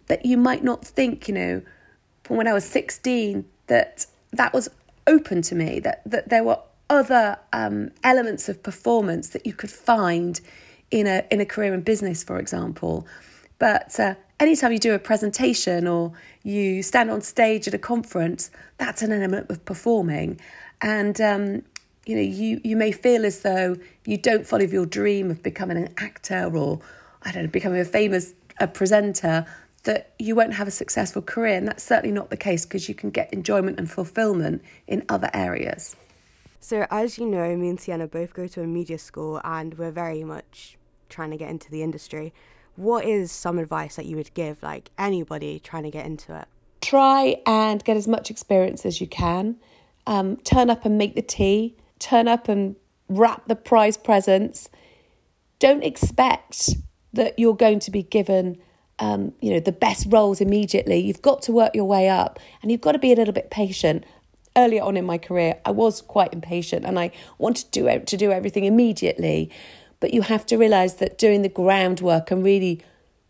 that 0.06 0.26
you 0.26 0.36
might 0.36 0.62
not 0.62 0.84
think, 0.84 1.28
you 1.28 1.34
know, 1.34 1.62
from 2.24 2.36
when 2.36 2.46
I 2.46 2.52
was 2.52 2.64
16, 2.64 3.44
that 3.68 4.06
that 4.32 4.52
was 4.52 4.68
open 5.06 5.42
to 5.42 5.54
me, 5.54 5.80
that, 5.80 6.02
that 6.04 6.28
there 6.28 6.44
were 6.44 6.58
other 6.90 7.38
um, 7.52 7.90
elements 8.02 8.48
of 8.48 8.62
performance 8.62 9.28
that 9.30 9.46
you 9.46 9.52
could 9.52 9.70
find 9.70 10.40
in 10.90 11.06
a, 11.06 11.24
in 11.30 11.40
a 11.40 11.46
career 11.46 11.72
in 11.72 11.80
business, 11.80 12.22
for 12.22 12.38
example. 12.38 13.06
But 13.58 13.98
uh, 13.98 14.14
anytime 14.38 14.72
you 14.72 14.78
do 14.78 14.92
a 14.92 14.98
presentation 14.98 15.86
or 15.86 16.12
you 16.42 16.82
stand 16.82 17.10
on 17.10 17.22
stage 17.22 17.66
at 17.66 17.74
a 17.74 17.78
conference, 17.78 18.50
that's 18.76 19.02
an 19.02 19.12
element 19.12 19.50
of 19.50 19.64
performing. 19.64 20.40
And 20.80 21.18
um, 21.20 21.62
you 22.06 22.16
know, 22.16 22.22
you, 22.22 22.60
you 22.64 22.76
may 22.76 22.92
feel 22.92 23.24
as 23.24 23.40
though 23.40 23.76
you 24.04 24.18
don't 24.18 24.46
follow 24.46 24.64
your 24.64 24.86
dream 24.86 25.30
of 25.30 25.42
becoming 25.42 25.76
an 25.76 25.94
actor 25.98 26.50
or, 26.54 26.80
I 27.22 27.32
don't 27.32 27.44
know, 27.44 27.50
becoming 27.50 27.80
a 27.80 27.84
famous 27.84 28.34
a 28.60 28.68
presenter, 28.68 29.46
that 29.84 30.14
you 30.18 30.34
won't 30.34 30.54
have 30.54 30.68
a 30.68 30.70
successful 30.70 31.22
career. 31.22 31.56
And 31.56 31.68
that's 31.68 31.82
certainly 31.82 32.12
not 32.12 32.30
the 32.30 32.36
case 32.36 32.64
because 32.64 32.88
you 32.88 32.94
can 32.94 33.10
get 33.10 33.32
enjoyment 33.32 33.78
and 33.78 33.90
fulfillment 33.90 34.62
in 34.86 35.04
other 35.08 35.30
areas. 35.34 35.96
So, 36.60 36.86
as 36.90 37.18
you 37.18 37.26
know, 37.26 37.54
me 37.56 37.68
and 37.68 37.78
Sienna 37.78 38.06
both 38.06 38.32
go 38.32 38.46
to 38.46 38.62
a 38.62 38.66
media 38.66 38.98
school 38.98 39.40
and 39.44 39.76
we're 39.76 39.90
very 39.90 40.24
much 40.24 40.78
trying 41.10 41.30
to 41.30 41.36
get 41.36 41.50
into 41.50 41.70
the 41.70 41.82
industry. 41.82 42.32
What 42.76 43.04
is 43.04 43.30
some 43.30 43.58
advice 43.58 43.96
that 43.96 44.06
you 44.06 44.16
would 44.16 44.32
give, 44.34 44.62
like 44.62 44.90
anybody 44.98 45.60
trying 45.60 45.82
to 45.84 45.90
get 45.90 46.06
into 46.06 46.34
it? 46.36 46.46
Try 46.80 47.36
and 47.46 47.84
get 47.84 47.96
as 47.96 48.08
much 48.08 48.30
experience 48.30 48.86
as 48.86 49.00
you 49.00 49.06
can. 49.06 49.56
Um, 50.06 50.36
turn 50.38 50.70
up 50.70 50.84
and 50.84 50.98
make 50.98 51.14
the 51.14 51.22
tea 51.22 51.76
turn 52.04 52.28
up 52.28 52.48
and 52.48 52.76
wrap 53.08 53.48
the 53.48 53.56
prize 53.56 53.96
presents. 53.96 54.68
Don't 55.58 55.82
expect 55.82 56.70
that 57.14 57.38
you're 57.38 57.56
going 57.56 57.78
to 57.80 57.90
be 57.90 58.02
given, 58.02 58.58
um, 58.98 59.32
you 59.40 59.50
know, 59.50 59.60
the 59.60 59.72
best 59.72 60.06
roles 60.10 60.40
immediately. 60.40 60.98
You've 60.98 61.22
got 61.22 61.40
to 61.42 61.52
work 61.52 61.74
your 61.74 61.86
way 61.86 62.08
up, 62.08 62.38
and 62.60 62.70
you've 62.70 62.82
got 62.82 62.92
to 62.92 62.98
be 62.98 63.12
a 63.12 63.16
little 63.16 63.32
bit 63.32 63.50
patient. 63.50 64.04
Earlier 64.56 64.82
on 64.82 64.96
in 64.96 65.04
my 65.04 65.18
career, 65.18 65.56
I 65.64 65.70
was 65.70 66.00
quite 66.02 66.32
impatient, 66.32 66.84
and 66.84 66.98
I 66.98 67.10
wanted 67.38 67.72
to 67.72 67.80
do 67.80 68.00
to 68.00 68.16
do 68.16 68.30
everything 68.30 68.64
immediately. 68.64 69.50
But 70.00 70.12
you 70.12 70.22
have 70.22 70.44
to 70.46 70.58
realise 70.58 70.94
that 70.94 71.16
doing 71.16 71.42
the 71.42 71.48
groundwork 71.48 72.30
and 72.30 72.44
really 72.44 72.82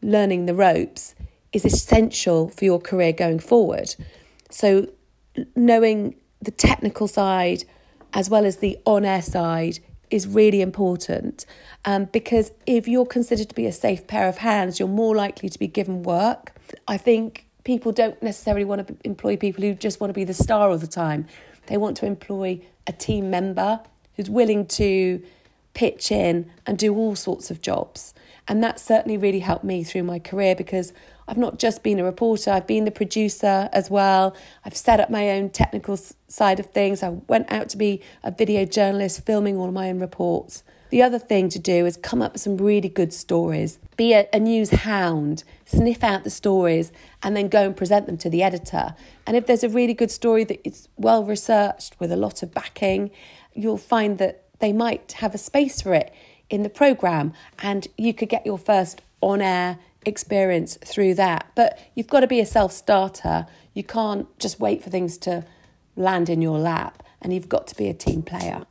learning 0.02 0.46
the 0.46 0.54
ropes 0.54 1.14
is 1.52 1.64
essential 1.64 2.48
for 2.48 2.64
your 2.64 2.80
career 2.80 3.12
going 3.12 3.38
forward. 3.38 3.94
So, 4.50 4.88
knowing 5.54 6.16
the 6.42 6.50
technical 6.50 7.06
side 7.06 7.64
as 8.14 8.30
well 8.30 8.46
as 8.46 8.58
the 8.58 8.78
on 8.86 9.04
air 9.04 9.22
side 9.22 9.80
is 10.10 10.26
really 10.26 10.62
important 10.62 11.44
um, 11.84 12.04
because 12.06 12.52
if 12.66 12.86
you're 12.86 13.06
considered 13.06 13.48
to 13.48 13.54
be 13.54 13.66
a 13.66 13.72
safe 13.72 14.06
pair 14.06 14.28
of 14.28 14.38
hands, 14.38 14.78
you're 14.78 14.88
more 14.88 15.14
likely 15.14 15.48
to 15.48 15.58
be 15.58 15.66
given 15.66 16.02
work. 16.02 16.52
I 16.86 16.96
think 16.96 17.46
people 17.64 17.92
don't 17.92 18.22
necessarily 18.22 18.64
want 18.64 18.86
to 18.86 18.96
employ 19.04 19.36
people 19.36 19.64
who 19.64 19.74
just 19.74 20.00
want 20.00 20.10
to 20.10 20.14
be 20.14 20.24
the 20.24 20.34
star 20.34 20.70
all 20.70 20.78
the 20.78 20.86
time. 20.86 21.26
They 21.66 21.76
want 21.76 21.96
to 21.98 22.06
employ 22.06 22.60
a 22.86 22.92
team 22.92 23.30
member 23.30 23.80
who's 24.14 24.30
willing 24.30 24.66
to 24.66 25.22
pitch 25.72 26.12
in 26.12 26.50
and 26.66 26.78
do 26.78 26.94
all 26.94 27.16
sorts 27.16 27.50
of 27.50 27.60
jobs. 27.60 28.14
And 28.46 28.62
that 28.62 28.78
certainly 28.78 29.16
really 29.16 29.40
helped 29.40 29.64
me 29.64 29.82
through 29.82 30.04
my 30.04 30.18
career 30.18 30.54
because 30.54 30.92
I've 31.26 31.38
not 31.38 31.58
just 31.58 31.82
been 31.82 31.98
a 31.98 32.04
reporter, 32.04 32.50
I've 32.50 32.66
been 32.66 32.84
the 32.84 32.90
producer 32.90 33.68
as 33.72 33.90
well. 33.90 34.36
I've 34.64 34.76
set 34.76 35.00
up 35.00 35.10
my 35.10 35.30
own 35.30 35.50
technical 35.50 35.98
side 36.28 36.60
of 36.60 36.66
things. 36.66 37.02
I 37.02 37.10
went 37.28 37.50
out 37.50 37.68
to 37.70 37.76
be 37.76 38.02
a 38.22 38.30
video 38.30 38.64
journalist, 38.64 39.24
filming 39.24 39.56
all 39.56 39.70
my 39.70 39.88
own 39.88 40.00
reports. 40.00 40.62
The 40.90 41.02
other 41.02 41.18
thing 41.18 41.48
to 41.48 41.58
do 41.58 41.86
is 41.86 41.96
come 41.96 42.22
up 42.22 42.34
with 42.34 42.42
some 42.42 42.56
really 42.56 42.88
good 42.88 43.12
stories. 43.12 43.78
Be 43.96 44.12
a, 44.12 44.28
a, 44.32 44.38
news 44.38 44.70
hound, 44.70 45.42
sniff 45.64 46.04
out 46.04 46.22
the 46.22 46.30
stories, 46.30 46.92
and 47.22 47.36
then 47.36 47.48
go 47.48 47.64
and 47.64 47.76
present 47.76 48.06
them 48.06 48.16
to 48.18 48.30
the 48.30 48.42
editor. 48.42 48.94
And 49.26 49.36
if 49.36 49.46
there's 49.46 49.64
a 49.64 49.68
really 49.68 49.94
good 49.94 50.10
story 50.10 50.44
that 50.44 50.64
is 50.64 50.88
well 50.96 51.24
researched 51.24 51.98
with 51.98 52.12
a 52.12 52.16
lot 52.16 52.42
of 52.44 52.54
backing, 52.54 53.10
you'll 53.54 53.76
find 53.76 54.18
that 54.18 54.44
they 54.60 54.72
might 54.72 55.12
have 55.12 55.34
a 55.34 55.38
space 55.38 55.80
for 55.80 55.94
it 55.94 56.14
in 56.48 56.62
the 56.62 56.68
programme, 56.68 57.32
and 57.58 57.88
you 57.98 58.14
could 58.14 58.28
get 58.28 58.46
your 58.46 58.58
first 58.58 59.02
on 59.20 59.40
air 59.40 59.78
experience 60.06 60.76
through 60.84 61.14
that. 61.14 61.50
But 61.54 61.78
you've 61.94 62.08
got 62.08 62.20
to 62.20 62.26
be 62.26 62.40
a 62.40 62.46
self 62.46 62.72
starter. 62.72 63.46
You 63.72 63.84
can't 63.84 64.26
just 64.38 64.60
wait 64.60 64.82
for 64.82 64.90
things 64.90 65.18
to 65.18 65.44
land 65.96 66.28
in 66.28 66.42
your 66.42 66.58
lap, 66.58 67.02
and 67.20 67.32
you've 67.32 67.48
got 67.48 67.66
to 67.68 67.76
be 67.76 67.88
a 67.88 67.94
team 67.94 68.22
player. 68.22 68.64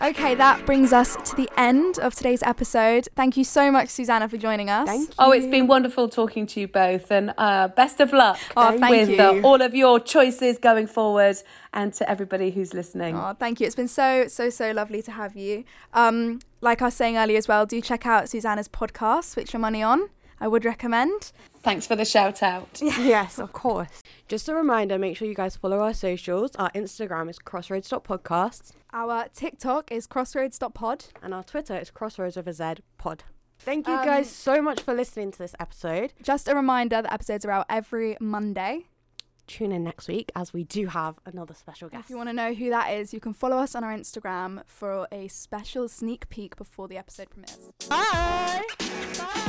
Okay, 0.00 0.36
that 0.36 0.64
brings 0.64 0.92
us 0.92 1.16
to 1.28 1.34
the 1.34 1.50
end 1.56 1.98
of 1.98 2.14
today's 2.14 2.40
episode. 2.44 3.08
Thank 3.16 3.36
you 3.36 3.42
so 3.42 3.72
much, 3.72 3.88
Susannah, 3.88 4.28
for 4.28 4.36
joining 4.36 4.70
us. 4.70 4.86
Thank 4.86 5.08
you. 5.08 5.14
Oh, 5.18 5.32
it's 5.32 5.46
been 5.46 5.66
wonderful 5.66 6.08
talking 6.08 6.46
to 6.46 6.60
you 6.60 6.68
both, 6.68 7.10
and 7.10 7.34
uh, 7.36 7.66
best 7.68 7.98
of 7.98 8.12
luck 8.12 8.38
Oh, 8.56 8.78
thank 8.78 9.08
with 9.08 9.18
Uh, 9.18 9.40
all 9.42 9.60
of 9.60 9.74
your 9.74 9.98
choices 9.98 10.56
going 10.56 10.86
forward, 10.86 11.36
and 11.74 11.92
to 11.94 12.08
everybody 12.08 12.52
who's 12.52 12.72
listening. 12.74 13.16
Oh, 13.16 13.34
thank 13.40 13.58
you. 13.58 13.66
It's 13.66 13.74
been 13.74 13.88
so, 13.88 14.28
so, 14.28 14.50
so 14.50 14.70
lovely 14.70 15.02
to 15.02 15.10
have 15.10 15.34
you. 15.36 15.64
Um, 15.92 16.40
like 16.60 16.80
I 16.80 16.86
was 16.86 16.94
saying 16.94 17.16
earlier 17.16 17.36
as 17.36 17.48
well, 17.48 17.66
do 17.66 17.80
check 17.80 18.06
out 18.06 18.28
Susannah's 18.28 18.68
podcast, 18.68 19.24
Switch 19.24 19.52
Your 19.52 19.60
Money 19.60 19.82
On. 19.82 20.08
I 20.40 20.46
would 20.46 20.64
recommend. 20.64 21.32
Thanks 21.64 21.88
for 21.88 21.96
the 21.96 22.04
shout 22.04 22.40
out. 22.44 22.80
yes, 22.80 23.40
of 23.40 23.52
course. 23.52 24.00
Just 24.28 24.48
a 24.48 24.54
reminder, 24.54 24.98
make 24.98 25.16
sure 25.16 25.26
you 25.26 25.34
guys 25.34 25.56
follow 25.56 25.80
our 25.80 25.94
socials. 25.94 26.54
Our 26.56 26.70
Instagram 26.72 27.30
is 27.30 27.38
crossroads.podcast 27.38 28.72
Our 28.92 29.26
TikTok 29.34 29.90
is 29.90 30.06
crossroads.pod. 30.06 31.04
and 31.22 31.32
our 31.32 31.42
Twitter 31.42 31.76
is 31.78 31.90
crossroads 31.90 32.36
with 32.36 32.46
a 32.46 32.52
Z 32.52 32.74
pod. 32.98 33.24
Thank 33.58 33.88
you 33.88 33.94
Um, 33.94 34.04
guys 34.04 34.30
so 34.30 34.60
much 34.62 34.82
for 34.82 34.92
listening 34.94 35.32
to 35.32 35.38
this 35.38 35.54
episode. 35.58 36.12
Just 36.22 36.46
a 36.46 36.54
reminder 36.54 37.00
that 37.02 37.12
episodes 37.12 37.44
are 37.46 37.50
out 37.50 37.66
every 37.70 38.16
Monday. 38.20 38.86
Tune 39.46 39.72
in 39.72 39.82
next 39.82 40.08
week 40.08 40.30
as 40.36 40.52
we 40.52 40.62
do 40.62 40.88
have 40.88 41.18
another 41.24 41.54
special 41.54 41.88
guest. 41.88 42.04
If 42.04 42.10
you 42.10 42.16
want 42.18 42.28
to 42.28 42.34
know 42.34 42.52
who 42.52 42.68
that 42.68 42.92
is, 42.92 43.14
you 43.14 43.20
can 43.20 43.32
follow 43.32 43.56
us 43.56 43.74
on 43.74 43.82
our 43.82 43.96
Instagram 43.96 44.62
for 44.66 45.08
a 45.10 45.26
special 45.28 45.88
sneak 45.88 46.28
peek 46.28 46.54
before 46.54 46.86
the 46.86 46.98
episode 46.98 47.30
premieres. 47.30 47.72
Bye. 47.88 48.62
Bye. 49.18 49.44